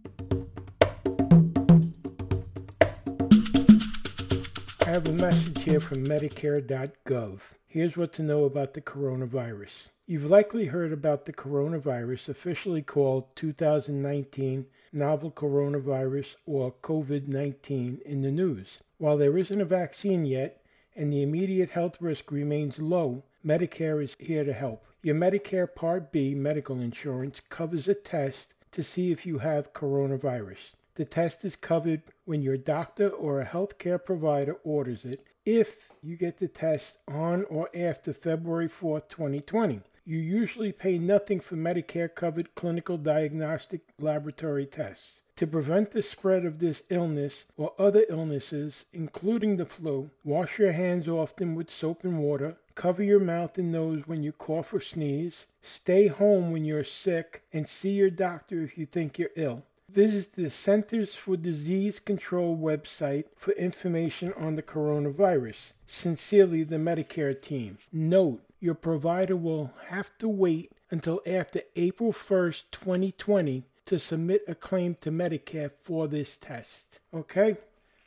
I 4.87 4.91
have 4.91 5.09
a 5.09 5.13
message 5.13 5.63
here 5.63 5.81
from 5.81 6.05
Medicare.gov. 6.05 7.56
Here's 7.69 7.97
what 7.97 8.13
to 8.15 8.23
know 8.23 8.45
about 8.45 8.75
the 8.75 8.81
coronavirus. 8.81 9.89
You've 10.07 10.31
likely 10.31 10.67
heard 10.67 10.93
about 10.93 11.25
the 11.25 11.33
coronavirus, 11.33 12.29
officially 12.29 12.81
called 12.81 13.35
2019 13.35 14.67
novel 14.93 15.33
coronavirus 15.33 16.37
or 16.47 16.73
COVID 16.73 17.27
19, 17.27 18.01
in 18.05 18.23
the 18.23 18.31
news. 18.31 18.81
While 18.99 19.19
there 19.19 19.37
isn't 19.37 19.61
a 19.61 19.65
vaccine 19.65 20.25
yet 20.25 20.63
and 20.95 21.13
the 21.13 21.25
immediate 21.25 21.71
health 21.71 22.01
risk 22.01 22.31
remains 22.31 22.79
low, 22.79 23.25
Medicare 23.45 24.01
is 24.01 24.17
here 24.21 24.45
to 24.45 24.53
help. 24.53 24.87
Your 25.03 25.17
Medicare 25.17 25.73
Part 25.73 26.13
B 26.13 26.37
medical 26.37 26.81
insurance 26.81 27.41
covers 27.41 27.89
a 27.89 27.95
test 27.95 28.55
to 28.71 28.85
see 28.85 29.11
if 29.11 29.27
you 29.27 29.39
have 29.39 29.73
coronavirus. 29.73 30.75
The 30.95 31.05
test 31.05 31.45
is 31.45 31.57
covered 31.57 32.03
when 32.25 32.43
your 32.43 32.57
doctor 32.57 33.09
or 33.09 33.41
a 33.41 33.47
healthcare 33.47 34.03
provider 34.03 34.55
orders 34.63 35.05
it 35.05 35.27
if 35.47 35.93
you 36.03 36.17
get 36.17 36.39
the 36.39 36.49
test 36.49 36.99
on 37.09 37.45
or 37.45 37.71
after 37.75 38.13
February 38.13 38.69
4th, 38.69 39.09
2020. 39.09 39.81
You 40.05 40.19
usually 40.19 40.73
pay 40.73 40.99
nothing 40.99 41.41
for 41.41 41.57
Medicare 41.57 42.13
covered 42.15 42.55
clinical 42.55 42.97
diagnostic 42.97 43.81
laboratory 43.99 44.67
tests. 44.67 45.23
To 45.37 45.47
prevent 45.47 45.91
the 45.91 46.03
spread 46.03 46.45
of 46.45 46.59
this 46.59 46.83
illness 46.91 47.45
or 47.57 47.75
other 47.79 48.05
illnesses, 48.09 48.87
including 48.93 49.57
the 49.57 49.67
flu, 49.67 50.11
wash 50.25 50.59
your 50.59 50.73
hands 50.73 51.09
often 51.09 51.55
with 51.55 51.71
soap 51.71 52.05
and 52.05 52.19
water, 52.19 52.57
cover 52.75 53.03
your 53.03 53.21
mouth 53.21 53.59
and 53.59 53.73
nose 53.73 54.03
when 54.07 54.23
you 54.23 54.33
cough 54.33 54.73
or 54.73 54.81
sneeze, 54.81 55.47
stay 55.61 56.07
home 56.07 56.53
when 56.53 56.65
you're 56.65 56.85
sick, 56.85 57.43
and 57.53 57.69
see 57.69 57.91
your 57.91 58.11
doctor 58.11 58.63
if 58.63 58.79
you 58.79 58.87
think 58.87 59.19
you're 59.19 59.31
ill. 59.37 59.65
Visit 59.89 60.35
the 60.35 60.51
Centers 60.51 61.15
for 61.15 61.37
Disease 61.37 62.01
Control 62.01 62.57
website 62.57 63.27
for 63.37 63.53
information 63.53 64.33
on 64.35 64.57
the 64.57 64.63
coronavirus. 64.63 65.73
Sincerely, 65.87 66.65
the 66.65 66.77
Medicare 66.77 67.41
team. 67.41 67.79
Note, 67.93 68.43
your 68.61 68.75
provider 68.75 69.37
will 69.37 69.73
have 69.89 70.11
to 70.19 70.29
wait 70.29 70.73
until 70.91 71.21
after 71.25 71.61
April 71.77 72.13
1st, 72.13 72.65
2020 72.73 73.63
to 73.87 73.99
submit 73.99 74.43
a 74.49 74.55
claim 74.57 74.97
to 75.01 75.11
Medicare 75.11 75.71
for 75.83 76.09
this 76.09 76.37
test. 76.37 76.99
Okay? 77.15 77.57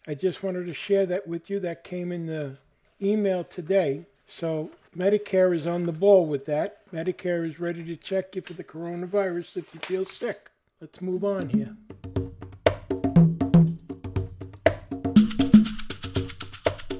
I 0.05 0.15
just 0.15 0.43
wanted 0.43 0.65
to 0.65 0.73
share 0.73 1.05
that 1.05 1.27
with 1.27 1.49
you. 1.49 1.59
That 1.59 1.83
came 1.85 2.11
in 2.11 2.25
the 2.25 2.57
email 3.01 3.43
today. 3.45 4.05
So 4.27 4.69
Medicare 4.95 5.55
is 5.55 5.65
on 5.65 5.85
the 5.85 5.91
ball 5.91 6.25
with 6.25 6.45
that. 6.45 6.85
Medicare 6.91 7.49
is 7.49 7.59
ready 7.59 7.83
to 7.85 7.95
check 7.95 8.35
you 8.35 8.41
for 8.41 8.53
the 8.53 8.63
coronavirus 8.63 9.57
if 9.57 9.73
you 9.73 9.79
feel 9.79 10.05
sick. 10.05 10.48
Let's 10.81 11.01
move 11.01 11.25
on 11.25 11.49
here. 11.49 11.75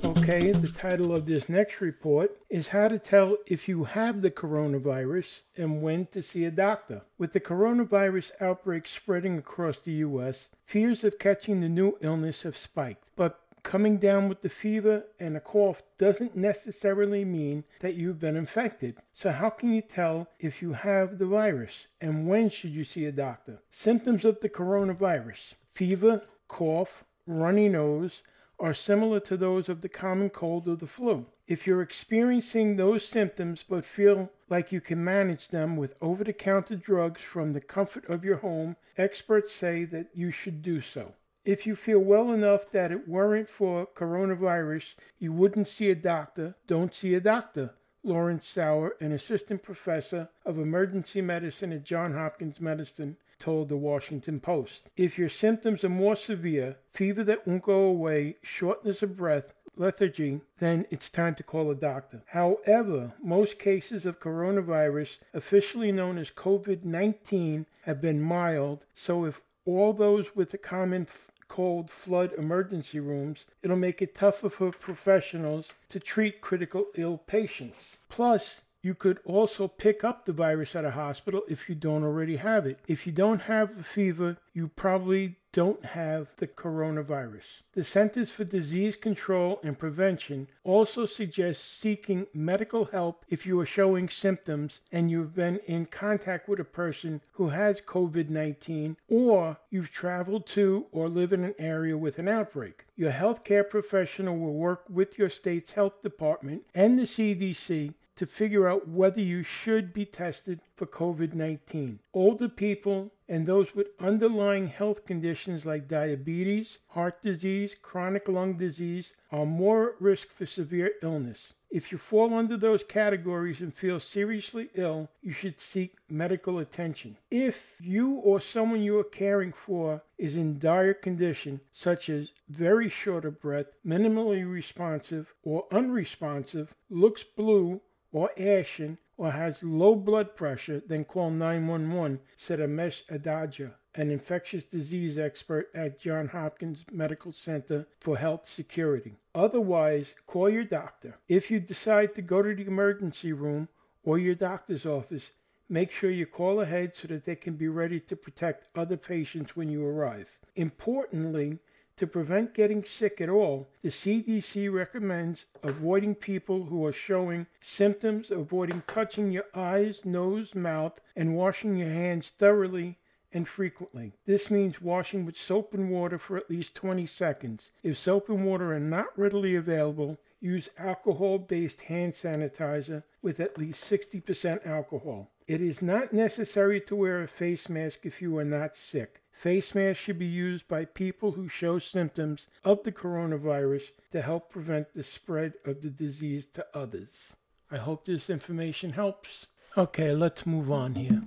Okay, 0.04 0.52
the 0.52 0.74
title 0.78 1.16
of 1.16 1.26
this 1.26 1.48
next 1.48 1.80
report 1.80 2.38
is 2.50 2.68
How 2.68 2.90
to 2.90 3.00
Tell 3.00 3.38
If 3.48 3.70
You 3.70 3.86
Have 3.86 4.22
the 4.22 4.32
Coronavirus 4.32 5.44
and 5.56 5.82
When 5.82 6.08
to 6.08 6.22
See 6.22 6.44
a 6.44 6.52
Doctor. 6.52 7.04
With 7.18 7.32
the 7.32 7.40
coronavirus 7.40 8.32
outbreak 8.42 8.86
spreading 8.86 9.38
across 9.38 9.80
the 9.80 9.94
U.S., 9.94 10.50
fears 10.66 11.06
of 11.06 11.18
catching 11.18 11.62
the 11.62 11.70
new 11.70 11.98
illness 12.02 12.44
have 12.44 12.58
spiked. 12.58 13.10
But 13.16 13.40
coming 13.64 13.98
down 13.98 14.30
with 14.30 14.42
the 14.42 14.50
fever 14.50 15.06
and 15.20 15.36
a 15.36 15.40
cough 15.40 15.82
doesn't 15.98 16.36
necessarily 16.36 17.26
mean 17.26 17.64
that 17.80 17.96
you've 17.96 18.20
been 18.20 18.36
infected. 18.36 18.98
So, 19.14 19.32
how 19.32 19.50
can 19.50 19.74
you 19.74 19.82
tell 19.82 20.28
if 20.40 20.62
you 20.62 20.74
have 20.74 21.18
the 21.18 21.26
virus 21.26 21.88
and 22.02 22.28
when 22.28 22.50
should 22.50 22.72
you 22.72 22.84
see 22.84 23.06
a 23.06 23.12
doctor? 23.12 23.62
Symptoms 23.70 24.26
of 24.26 24.40
the 24.42 24.50
coronavirus 24.50 25.56
fever, 25.72 26.24
cough, 26.48 27.04
runny 27.26 27.70
nose 27.70 28.24
are 28.60 28.74
similar 28.74 29.20
to 29.22 29.38
those 29.38 29.70
of 29.70 29.82
the 29.82 29.90
common 29.90 30.30
cold 30.30 30.68
or 30.68 30.76
the 30.76 30.88
flu. 30.88 31.26
If 31.48 31.66
you're 31.66 31.82
experiencing 31.82 32.76
those 32.76 33.08
symptoms 33.08 33.64
but 33.68 33.86
feel 33.86 34.32
like 34.50 34.72
you 34.72 34.82
can 34.82 35.04
manage 35.04 35.50
them 35.50 35.78
with 35.78 35.98
over 36.02 36.24
the 36.24 36.34
counter 36.34 36.76
drugs 36.76 37.22
from 37.22 37.54
the 37.54 37.62
comfort 37.62 38.08
of 38.10 38.26
your 38.26 38.38
home, 38.38 38.76
experts 38.98 39.52
say 39.52 39.86
that 39.86 40.10
you 40.14 40.32
should 40.32 40.62
do 40.62 40.82
so. 40.82 41.14
If 41.46 41.66
you 41.66 41.76
feel 41.76 42.00
well 42.00 42.32
enough 42.32 42.70
that 42.72 42.92
it 42.92 43.08
weren't 43.08 43.50
for 43.50 43.88
coronavirus, 43.88 44.96
you 45.18 45.32
wouldn't 45.32 45.68
see 45.68 45.90
a 45.90 45.96
doctor, 45.96 46.56
don't 46.68 46.94
see 46.94 47.14
a 47.16 47.22
doctor. 47.22 47.76
Lawrence 48.04 48.48
Sauer, 48.48 48.96
an 49.02 49.12
assistant 49.12 49.62
professor 49.62 50.30
of 50.46 50.58
emergency 50.58 51.22
medicine 51.22 51.74
at 51.74 51.84
Johns 51.84 52.16
Hopkins 52.16 52.62
Medicine, 52.62 53.18
told 53.40 53.70
the 53.70 53.78
Washington 53.78 54.40
Post. 54.40 54.90
If 54.96 55.18
your 55.18 55.30
symptoms 55.30 55.84
are 55.84 55.90
more 55.90 56.16
severe, 56.16 56.78
fever 56.92 57.24
that 57.24 57.48
won't 57.48 57.64
go 57.64 57.82
away, 57.82 58.36
shortness 58.42 59.02
of 59.02 59.16
breath, 59.16 59.54
lethargy, 59.76 60.42
then 60.60 60.86
it's 60.90 61.10
time 61.10 61.36
to 61.36 61.44
call 61.44 61.72
a 61.72 61.76
doctor. 61.76 62.22
However, 62.28 63.14
most 63.24 63.58
cases 63.58 64.06
of 64.06 64.20
coronavirus, 64.20 65.20
officially 65.34 65.92
known 65.92 66.18
as 66.18 66.30
COVID 66.32 66.84
19, 66.84 67.66
have 67.84 68.02
been 68.02 68.22
mild, 68.22 68.86
so 68.94 69.26
if 69.26 69.44
all 69.78 69.94
those 69.94 70.36
with 70.36 70.52
the 70.52 70.58
common 70.58 71.08
cold 71.48 71.92
flood 71.92 72.32
emergency 72.38 73.00
rooms, 73.00 73.46
it'll 73.62 73.76
make 73.76 74.02
it 74.02 74.16
tougher 74.16 74.50
for 74.50 74.72
professionals 74.72 75.74
to 75.90 76.00
treat 76.00 76.42
critical 76.42 76.86
ill 76.96 77.18
patients. 77.18 77.98
Plus, 78.08 78.62
you 78.82 78.94
could 78.94 79.20
also 79.26 79.68
pick 79.68 80.04
up 80.04 80.24
the 80.24 80.32
virus 80.32 80.76
at 80.76 80.86
a 80.86 80.92
hospital 80.92 81.42
if 81.50 81.68
you 81.68 81.76
don't 81.76 82.04
already 82.04 82.38
have 82.38 82.66
it. 82.66 82.80
If 82.88 83.06
you 83.06 83.12
don't 83.12 83.42
have 83.42 83.72
a 83.72 83.84
fever, 83.84 84.38
you 84.54 84.70
probably 84.70 85.36
don't 85.52 85.84
have 85.86 86.36
the 86.38 86.48
coronavirus. 86.48 87.62
The 87.74 87.84
Centers 87.84 88.32
for 88.32 88.44
Disease 88.44 88.96
Control 88.96 89.60
and 89.64 89.78
Prevention 89.78 90.48
also 90.64 91.06
suggests 91.06 91.64
seeking 91.64 92.28
medical 92.34 92.86
help 92.86 93.26
if 93.30 93.46
you 93.46 93.60
are 93.60 93.66
showing 93.66 94.10
symptoms 94.10 94.82
and 94.92 95.10
you've 95.10 95.34
been 95.34 95.58
in 95.66 95.86
contact 95.86 96.48
with 96.48 96.60
a 96.60 96.66
person 96.66 97.22
who 97.34 97.50
has 97.50 97.82
COVID 97.82 98.30
19 98.30 98.98
or 99.08 99.58
you've 99.70 99.92
traveled 99.92 100.46
to 100.48 100.86
or 100.92 101.10
live 101.10 101.34
in 101.34 101.44
an 101.44 101.56
area 101.58 101.98
with 101.98 102.20
an 102.20 102.28
outbreak. 102.28 102.86
Your 102.96 103.12
healthcare 103.12 103.68
professional 103.68 104.38
will 104.38 104.54
work 104.54 104.84
with 104.90 105.18
your 105.18 105.30
state's 105.30 105.72
health 105.72 106.04
department 106.04 106.64
and 106.76 107.00
the 107.00 107.04
CDC 107.04 107.94
to 108.20 108.26
figure 108.26 108.68
out 108.68 108.86
whether 108.86 109.22
you 109.22 109.44
should 109.44 109.94
be 109.94 110.04
tested 110.04 110.60
for 110.76 110.86
COVID 110.86 111.34
19. 111.34 112.00
Older 112.14 112.50
people 112.50 113.14
and 113.30 113.46
those 113.46 113.74
with 113.74 113.88
underlying 113.98 114.68
health 114.68 115.06
conditions 115.06 115.66
like 115.66 115.88
diabetes, 115.88 116.80
heart 116.90 117.22
disease, 117.22 117.78
chronic 117.82 118.28
lung 118.28 118.56
disease 118.56 119.14
are 119.32 119.46
more 119.46 119.92
at 119.92 120.02
risk 120.02 120.32
for 120.32 120.46
severe 120.46 120.92
illness. 121.02 121.54
If 121.72 121.94
you 121.94 121.98
fall 121.98 122.34
under 122.34 122.58
those 122.58 122.84
categories 122.84 123.62
and 123.62 123.74
feel 123.74 124.02
seriously 124.02 124.70
ill, 124.74 125.10
you 125.22 125.32
should 125.32 125.62
seek 125.62 125.96
medical 126.10 126.60
attention. 126.60 127.16
If 127.32 127.78
you 127.80 128.16
or 128.16 128.42
someone 128.42 128.82
you 128.82 129.00
are 129.00 129.04
caring 129.06 129.54
for 129.54 130.02
is 130.18 130.36
in 130.36 130.60
dire 130.60 130.96
condition, 130.96 131.62
such 131.72 132.10
as 132.10 132.34
very 132.50 132.90
short 132.90 133.24
of 133.24 133.40
breath, 133.40 133.68
minimally 133.86 134.46
responsive, 134.52 135.36
or 135.44 135.68
unresponsive, 135.72 136.74
looks 136.90 137.24
blue, 137.24 137.82
or 138.12 138.32
ashen 138.38 138.98
or 139.18 139.32
has 139.32 139.64
low 139.64 139.96
blood 139.96 140.36
pressure, 140.36 140.82
then 140.86 141.04
call 141.04 141.30
911, 141.30 142.20
said 142.38 142.60
Amesh 142.60 143.06
Adalja, 143.08 143.74
an 143.96 144.10
infectious 144.12 144.64
disease 144.66 145.20
expert 145.20 145.70
at 145.76 146.00
Johns 146.00 146.32
Hopkins 146.32 146.86
Medical 146.92 147.32
Center 147.32 147.88
for 148.00 148.18
Health 148.18 148.46
Security. 148.46 149.18
Otherwise, 149.36 150.14
call 150.26 150.50
your 150.50 150.64
doctor. 150.64 151.18
If 151.28 151.52
you 151.52 151.60
decide 151.60 152.16
to 152.16 152.22
go 152.22 152.42
to 152.42 152.56
the 152.56 152.66
emergency 152.66 153.34
room 153.34 153.68
or 154.04 154.18
your 154.18 154.36
doctor's 154.36 154.86
office, 154.86 155.34
make 155.68 155.92
sure 155.92 156.10
you 156.10 156.26
call 156.26 156.62
ahead 156.62 156.96
so 156.96 157.08
that 157.10 157.26
they 157.26 157.36
can 157.36 157.56
be 157.56 157.68
ready 157.68 158.00
to 158.00 158.16
protect 158.16 158.70
other 158.76 158.98
patients 158.98 159.56
when 159.56 159.70
you 159.70 159.86
arrive. 159.86 160.40
Importantly, 160.56 161.60
to 162.00 162.08
prevent 162.08 162.54
getting 162.54 162.84
sick 162.84 163.22
at 163.22 163.30
all, 163.30 163.70
the 163.82 163.90
CDC 163.90 164.72
recommends 164.74 165.46
avoiding 165.62 166.16
people 166.16 166.66
who 166.66 166.86
are 166.86 166.94
showing 166.94 167.48
symptoms, 167.60 168.32
avoiding 168.32 168.84
touching 168.88 169.32
your 169.32 169.46
eyes, 169.54 170.06
nose, 170.06 170.56
mouth, 170.56 171.00
and 171.16 171.36
washing 171.36 171.76
your 171.76 171.90
hands 171.90 172.30
thoroughly 172.30 172.98
and 173.32 173.48
frequently. 173.48 174.14
This 174.26 174.50
means 174.50 174.82
washing 174.82 175.26
with 175.26 175.36
soap 175.36 175.74
and 175.74 175.90
water 175.90 176.18
for 176.18 176.38
at 176.38 176.50
least 176.50 176.76
20 176.76 177.06
seconds. 177.06 177.72
If 177.84 177.98
soap 177.98 178.30
and 178.30 178.46
water 178.46 178.74
are 178.74 178.80
not 178.80 179.08
readily 179.18 179.56
available, 179.56 180.18
use 180.40 180.70
alcohol 180.78 181.38
based 181.38 181.82
hand 181.82 182.14
sanitizer 182.14 183.04
with 183.22 183.40
at 183.40 183.58
least 183.58 183.84
60% 183.92 184.66
alcohol. 184.66 185.32
It 185.48 185.62
is 185.62 185.82
not 185.82 186.14
necessary 186.14 186.80
to 186.82 186.96
wear 186.96 187.22
a 187.22 187.28
face 187.28 187.70
mask 187.70 188.06
if 188.06 188.22
you 188.22 188.38
are 188.38 188.46
not 188.46 188.76
sick. 188.76 189.22
Face 189.32 189.74
masks 189.74 190.04
should 190.04 190.20
be 190.20 190.26
used 190.26 190.68
by 190.68 190.86
people 190.86 191.32
who 191.32 191.48
show 191.48 191.80
symptoms 191.80 192.48
of 192.66 192.84
the 192.84 192.92
coronavirus 192.92 193.92
to 194.12 194.22
help 194.22 194.50
prevent 194.50 194.94
the 194.94 195.04
spread 195.04 195.54
of 195.66 195.82
the 195.82 195.90
disease 195.90 196.46
to 196.48 196.66
others. 196.74 197.36
I 197.72 197.78
hope 197.78 198.06
this 198.06 198.30
information 198.30 198.92
helps. 198.92 199.48
Okay, 199.78 200.14
let's 200.14 200.46
move 200.46 200.72
on 200.72 200.96
here. 200.96 201.22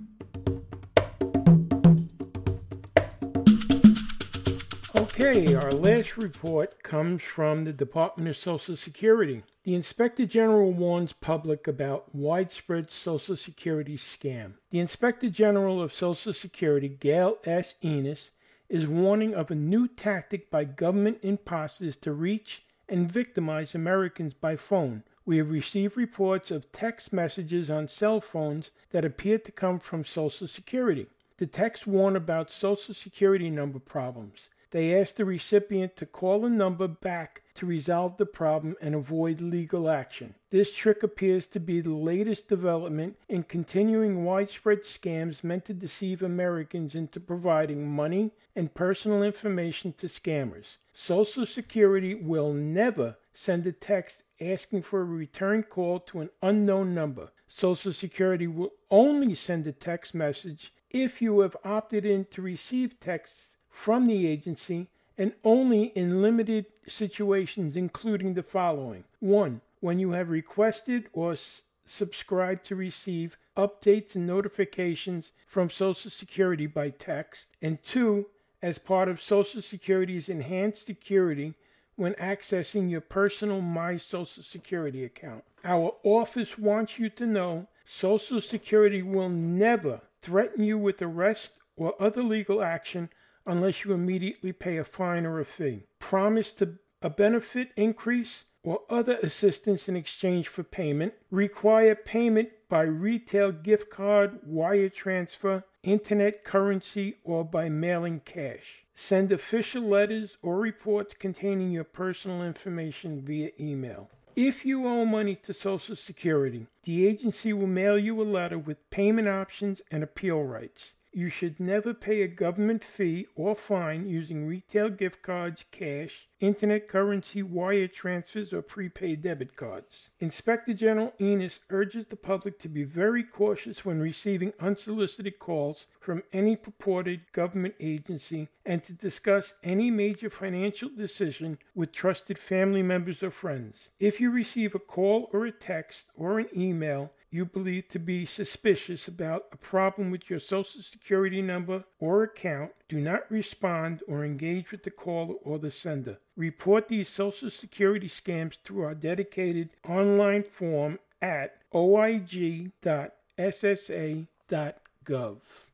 Okay, 4.95 5.55
our 5.55 5.71
last 5.71 6.17
report 6.17 6.83
comes 6.83 7.23
from 7.23 7.63
the 7.63 7.73
Department 7.73 8.27
of 8.29 8.37
Social 8.37 8.75
Security. 8.75 9.43
The 9.63 9.75
Inspector 9.75 10.25
General 10.25 10.73
warns 10.73 11.13
public 11.13 11.69
about 11.69 12.13
widespread 12.13 12.89
Social 12.89 13.37
Security 13.37 13.95
scam. 13.95 14.55
The 14.71 14.81
Inspector 14.81 15.29
General 15.29 15.81
of 15.81 15.93
Social 15.93 16.33
Security, 16.33 16.89
Gail 16.89 17.37
S. 17.45 17.75
Ennis, 17.81 18.31
is 18.67 18.87
warning 18.87 19.33
of 19.33 19.49
a 19.49 19.55
new 19.55 19.87
tactic 19.87 20.51
by 20.51 20.65
government 20.65 21.19
imposters 21.21 21.95
to 21.97 22.11
reach 22.11 22.63
and 22.89 23.09
victimize 23.09 23.73
Americans 23.73 24.33
by 24.33 24.57
phone. 24.57 25.03
We 25.25 25.37
have 25.37 25.49
received 25.49 25.95
reports 25.95 26.51
of 26.51 26.73
text 26.73 27.13
messages 27.13 27.69
on 27.69 27.87
cell 27.87 28.19
phones 28.19 28.71
that 28.89 29.05
appear 29.05 29.37
to 29.37 29.51
come 29.53 29.79
from 29.79 30.03
Social 30.03 30.45
Security. 30.45 31.07
The 31.37 31.47
texts 31.47 31.87
warn 31.87 32.17
about 32.17 32.51
Social 32.51 32.93
Security 32.93 33.49
number 33.49 33.79
problems. 33.79 34.49
They 34.73 34.99
ask 34.99 35.13
the 35.13 35.23
recipient 35.23 35.95
to 35.97 36.07
call 36.07 36.45
a 36.45 36.49
number 36.49 36.87
back 36.87 37.43
to 37.53 37.67
resolve 37.67 38.17
the 38.17 38.25
problem 38.25 38.75
and 38.81 38.95
avoid 38.95 39.39
legal 39.39 39.87
action. 39.87 40.33
This 40.49 40.73
trick 40.73 41.03
appears 41.03 41.45
to 41.49 41.59
be 41.59 41.79
the 41.79 41.93
latest 41.93 42.49
development 42.49 43.19
in 43.29 43.43
continuing 43.43 44.25
widespread 44.25 44.79
scams 44.79 45.43
meant 45.43 45.65
to 45.65 45.75
deceive 45.75 46.23
Americans 46.23 46.95
into 46.95 47.19
providing 47.19 47.87
money 47.87 48.31
and 48.55 48.73
personal 48.73 49.21
information 49.21 49.93
to 49.93 50.07
scammers. 50.07 50.77
Social 50.91 51.45
Security 51.45 52.15
will 52.15 52.51
never 52.51 53.17
send 53.31 53.67
a 53.67 53.71
text 53.71 54.23
asking 54.41 54.81
for 54.81 55.01
a 55.01 55.05
return 55.05 55.61
call 55.61 55.99
to 55.99 56.19
an 56.19 56.31
unknown 56.41 56.95
number. 56.95 57.29
Social 57.47 57.93
Security 57.93 58.47
will 58.47 58.71
only 58.89 59.35
send 59.35 59.67
a 59.67 59.71
text 59.71 60.15
message 60.15 60.73
if 60.89 61.21
you 61.21 61.41
have 61.41 61.55
opted 61.63 62.05
in 62.05 62.25
to 62.31 62.41
receive 62.41 62.99
texts 62.99 63.52
from 63.73 64.05
the 64.05 64.27
agency 64.27 64.87
and 65.17 65.33
only 65.43 65.85
in 65.95 66.21
limited 66.21 66.67
situations, 66.87 67.75
including 67.75 68.35
the 68.35 68.43
following 68.43 69.03
1. 69.19 69.61
When 69.79 69.97
you 69.97 70.11
have 70.11 70.29
requested 70.29 71.09
or 71.11 71.31
s- 71.31 71.63
subscribed 71.83 72.65
to 72.67 72.75
receive 72.75 73.35
updates 73.57 74.15
and 74.15 74.27
notifications 74.27 75.33
from 75.47 75.71
Social 75.71 76.11
Security 76.11 76.67
by 76.67 76.91
text, 76.91 77.49
and 77.61 77.81
2. 77.83 78.27
As 78.61 78.77
part 78.77 79.09
of 79.09 79.19
Social 79.19 79.61
Security's 79.61 80.29
enhanced 80.29 80.85
security 80.85 81.55
when 81.95 82.13
accessing 82.13 82.89
your 82.89 83.01
personal 83.01 83.59
My 83.59 83.97
Social 83.97 84.43
Security 84.43 85.03
account. 85.03 85.43
Our 85.65 85.95
office 86.03 86.57
wants 86.57 86.97
you 86.97 87.09
to 87.09 87.25
know 87.25 87.67
Social 87.83 88.39
Security 88.39 89.01
will 89.01 89.29
never 89.29 90.01
threaten 90.21 90.63
you 90.63 90.77
with 90.77 91.01
arrest 91.01 91.57
or 91.75 92.01
other 92.01 92.23
legal 92.23 92.61
action 92.61 93.09
unless 93.45 93.83
you 93.83 93.93
immediately 93.93 94.51
pay 94.51 94.77
a 94.77 94.83
fine 94.83 95.25
or 95.25 95.39
a 95.39 95.45
fee. 95.45 95.83
Promise 95.99 96.53
to 96.53 96.79
a 97.01 97.09
benefit 97.09 97.71
increase 97.75 98.45
or 98.63 98.81
other 98.89 99.17
assistance 99.21 99.89
in 99.89 99.95
exchange 99.95 100.47
for 100.47 100.63
payment. 100.63 101.13
Require 101.29 101.95
payment 101.95 102.49
by 102.69 102.81
retail 102.81 103.51
gift 103.51 103.89
card, 103.89 104.39
wire 104.43 104.89
transfer, 104.89 105.63
internet 105.83 106.43
currency, 106.43 107.17
or 107.23 107.43
by 107.43 107.67
mailing 107.69 108.21
cash. 108.21 108.85
Send 108.95 109.31
official 109.31 109.83
letters 109.83 110.37
or 110.41 110.59
reports 110.59 111.13
containing 111.13 111.71
your 111.71 111.83
personal 111.83 112.41
information 112.41 113.21
via 113.21 113.49
email. 113.59 114.09
If 114.35 114.65
you 114.65 114.87
owe 114.87 115.05
money 115.05 115.35
to 115.43 115.53
Social 115.53 115.95
Security, 115.95 116.65
the 116.83 117.05
agency 117.05 117.53
will 117.53 117.67
mail 117.67 117.99
you 117.99 118.19
a 118.19 118.23
letter 118.23 118.57
with 118.57 118.89
payment 118.89 119.27
options 119.27 119.81
and 119.91 120.01
appeal 120.03 120.41
rights. 120.43 120.95
You 121.15 121.29
should 121.29 121.59
never 121.59 121.93
pay 121.93 122.23
a 122.23 122.27
government 122.27 122.83
fee 122.83 123.27
or 123.35 123.53
fine 123.53 124.07
using 124.07 124.47
retail 124.47 124.89
gift 124.89 125.21
cards, 125.21 125.63
cash, 125.71 126.27
internet 126.39 126.87
currency, 126.87 127.43
wire 127.43 127.87
transfers, 127.87 128.51
or 128.51 128.63
prepaid 128.63 129.21
debit 129.21 129.55
cards. 129.55 130.09
Inspector 130.19 130.73
General 130.73 131.13
Ennis 131.19 131.59
urges 131.69 132.07
the 132.07 132.15
public 132.15 132.57
to 132.59 132.67
be 132.67 132.83
very 132.83 133.21
cautious 133.23 133.85
when 133.85 133.99
receiving 133.99 134.53
unsolicited 134.59 135.37
calls 135.37 135.85
from 135.99 136.23
any 136.33 136.55
purported 136.55 137.31
government 137.31 137.75
agency 137.79 138.49
and 138.65 138.83
to 138.83 138.93
discuss 138.93 139.53
any 139.63 139.91
major 139.91 140.31
financial 140.31 140.89
decision 140.89 141.59
with 141.75 141.91
trusted 141.91 142.39
family 142.39 142.81
members 142.81 143.21
or 143.21 143.29
friends. 143.29 143.91
If 143.99 144.19
you 144.19 144.31
receive 144.31 144.73
a 144.73 144.79
call 144.79 145.29
or 145.31 145.45
a 145.45 145.51
text 145.51 146.07
or 146.15 146.39
an 146.39 146.47
email, 146.57 147.11
you 147.33 147.45
believe 147.45 147.87
to 147.87 147.99
be 147.99 148.25
suspicious 148.25 149.07
about 149.07 149.45
a 149.51 149.57
problem 149.57 150.11
with 150.11 150.29
your 150.29 150.39
Social 150.39 150.81
Security 150.81 151.41
number 151.41 151.83
or 151.99 152.23
account, 152.23 152.71
do 152.87 152.99
not 152.99 153.29
respond 153.31 154.01
or 154.07 154.23
engage 154.23 154.71
with 154.71 154.83
the 154.83 154.91
caller 154.91 155.35
or 155.43 155.57
the 155.57 155.71
sender. 155.71 156.19
Report 156.35 156.87
these 156.87 157.09
Social 157.09 157.49
Security 157.49 158.07
scams 158.07 158.61
through 158.61 158.83
our 158.83 158.93
dedicated 158.93 159.71
online 159.87 160.43
form 160.43 160.99
at 161.21 161.57
oig.ssa.gov. 161.73 162.71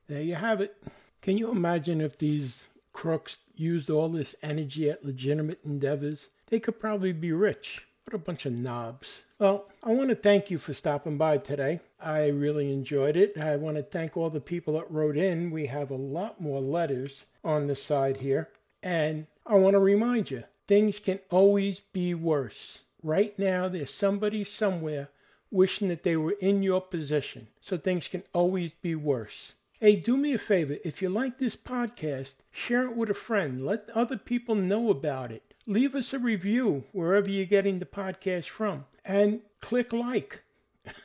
There 0.07 0.21
you 0.21 0.35
have 0.35 0.61
it. 0.61 0.81
Can 1.21 1.37
you 1.37 1.51
imagine 1.51 1.99
if 1.99 2.17
these 2.17 2.69
crooks 2.93 3.39
used 3.53 3.89
all 3.89 4.07
this 4.07 4.33
energy 4.41 4.89
at 4.89 5.03
legitimate 5.03 5.59
endeavors? 5.65 6.29
They 6.47 6.59
could 6.59 6.79
probably 6.79 7.11
be 7.11 7.31
rich. 7.33 7.85
What 8.09 8.15
a 8.15 8.25
bunch 8.25 8.47
of 8.47 8.53
knobs. 8.53 9.21
Well, 9.37 9.67
I 9.83 9.91
want 9.91 10.09
to 10.09 10.15
thank 10.15 10.49
you 10.49 10.57
for 10.57 10.73
stopping 10.73 11.19
by 11.19 11.37
today. 11.37 11.79
I 12.01 12.25
really 12.29 12.73
enjoyed 12.73 13.15
it. 13.15 13.37
I 13.37 13.55
want 13.55 13.77
to 13.77 13.83
thank 13.83 14.17
all 14.17 14.31
the 14.31 14.41
people 14.41 14.73
that 14.73 14.89
wrote 14.89 15.15
in. 15.15 15.51
We 15.51 15.67
have 15.67 15.91
a 15.91 15.95
lot 15.95 16.41
more 16.41 16.59
letters 16.59 17.27
on 17.43 17.67
the 17.67 17.75
side 17.75 18.17
here. 18.17 18.49
And 18.81 19.27
I 19.45 19.57
want 19.57 19.75
to 19.75 19.79
remind 19.79 20.31
you 20.31 20.45
things 20.67 20.97
can 20.97 21.19
always 21.29 21.81
be 21.81 22.15
worse. 22.15 22.79
Right 23.03 23.37
now, 23.37 23.67
there's 23.69 23.93
somebody 23.93 24.43
somewhere 24.43 25.09
wishing 25.51 25.89
that 25.89 26.01
they 26.01 26.17
were 26.17 26.35
in 26.41 26.63
your 26.63 26.81
position. 26.81 27.49
So 27.61 27.77
things 27.77 28.07
can 28.07 28.23
always 28.33 28.71
be 28.71 28.95
worse. 28.95 29.53
Hey, 29.79 29.97
do 29.97 30.17
me 30.17 30.33
a 30.33 30.39
favor. 30.39 30.77
If 30.83 31.03
you 31.03 31.09
like 31.09 31.37
this 31.37 31.55
podcast, 31.55 32.37
share 32.51 32.85
it 32.85 32.95
with 32.95 33.11
a 33.11 33.13
friend. 33.13 33.63
Let 33.63 33.87
other 33.93 34.17
people 34.17 34.55
know 34.55 34.89
about 34.89 35.31
it 35.31 35.48
leave 35.69 35.93
us 35.93 36.13
a 36.13 36.19
review 36.19 36.83
wherever 36.91 37.29
you're 37.29 37.45
getting 37.45 37.77
the 37.77 37.85
podcast 37.85 38.45
from 38.45 38.85
and 39.05 39.41
click 39.61 39.93
like. 39.93 40.41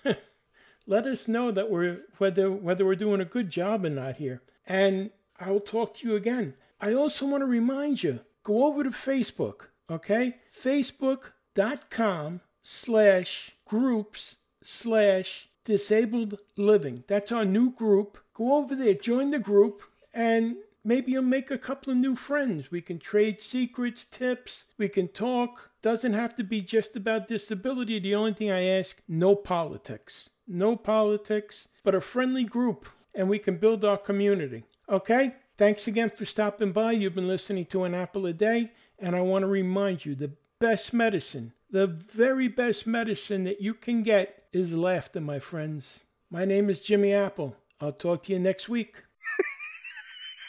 Let 0.87 1.07
us 1.07 1.29
know 1.29 1.50
that 1.50 1.70
we're 1.70 2.00
whether 2.18 2.50
whether 2.50 2.85
we're 2.85 2.96
doing 2.96 3.20
a 3.20 3.27
good 3.27 3.50
job 3.50 3.85
or 3.85 3.90
not 3.90 4.16
here. 4.16 4.42
And 4.66 5.11
I 5.38 5.50
will 5.50 5.61
talk 5.61 5.94
to 5.94 6.09
you 6.09 6.16
again. 6.16 6.55
I 6.81 6.94
also 6.94 7.27
want 7.27 7.42
to 7.42 7.46
remind 7.46 8.03
you, 8.03 8.20
go 8.42 8.66
over 8.66 8.83
to 8.83 8.90
Facebook, 8.90 9.68
okay? 9.90 10.37
Facebook.com 10.55 12.40
slash 12.62 13.53
groups 13.66 14.37
slash 14.62 15.48
disabled 15.64 16.38
living. 16.57 17.05
That's 17.07 17.33
our 17.33 17.44
new 17.44 17.70
group. 17.70 18.18
Go 18.33 18.57
over 18.57 18.74
there, 18.74 18.94
join 18.94 19.31
the 19.31 19.38
group, 19.38 19.83
and 20.12 20.57
maybe 20.85 21.12
you'll 21.12 21.23
make 21.23 21.51
a 21.51 21.59
couple 21.59 21.90
of 21.90 21.97
new 21.97 22.14
friends. 22.14 22.70
We 22.70 22.81
can 22.81 22.99
trade 22.99 23.40
secrets, 23.40 24.05
tips, 24.05 24.66
we 24.79 24.88
can 24.88 25.09
talk. 25.09 25.70
Doesn't 25.83 26.12
have 26.12 26.35
to 26.37 26.44
be 26.44 26.61
just 26.61 26.97
about 26.97 27.29
disability. 27.29 27.99
The 27.99 28.14
only 28.14 28.35
thing 28.35 28.51
I 28.51 28.64
ask 28.64 29.01
no 29.09 29.35
politics. 29.35 30.31
No 30.47 30.77
politics, 30.77 31.68
but 31.83 31.94
a 31.94 32.01
friendly 32.03 32.44
group, 32.44 32.87
and 33.14 33.31
we 33.31 33.38
can 33.38 33.57
build 33.57 33.85
our 33.85 33.97
community. 33.97 34.64
Okay? 34.90 35.35
Thanks 35.57 35.87
again 35.87 36.11
for 36.11 36.27
stopping 36.27 36.73
by. 36.73 36.92
You've 36.92 37.14
been 37.14 37.29
listening 37.29 37.64
to 37.66 37.85
An 37.85 37.94
Apple 37.94 38.27
a 38.27 38.35
Day, 38.35 38.73
and 38.99 39.16
I 39.16 39.23
want 39.23 39.42
to 39.42 39.47
remind 39.47 40.05
you 40.05 40.14
the 40.14 40.33
best 40.59 40.92
medicine, 40.92 41.55
the 41.70 41.87
very 41.87 42.49
best 42.49 42.87
medicine 42.87 43.44
that 43.44 43.62
you 43.62 43.73
can 43.73 44.03
get 44.03 44.44
is 44.53 44.75
laughter, 44.75 45.20
my 45.20 45.38
friends. 45.38 46.03
My 46.31 46.44
name 46.44 46.68
is 46.68 46.81
Jimmy 46.81 47.12
Apple. 47.12 47.57
I'll 47.81 47.92
talk 47.92 48.25
to 48.25 48.33
you 48.33 48.38
next 48.38 48.68
week. 48.68 48.97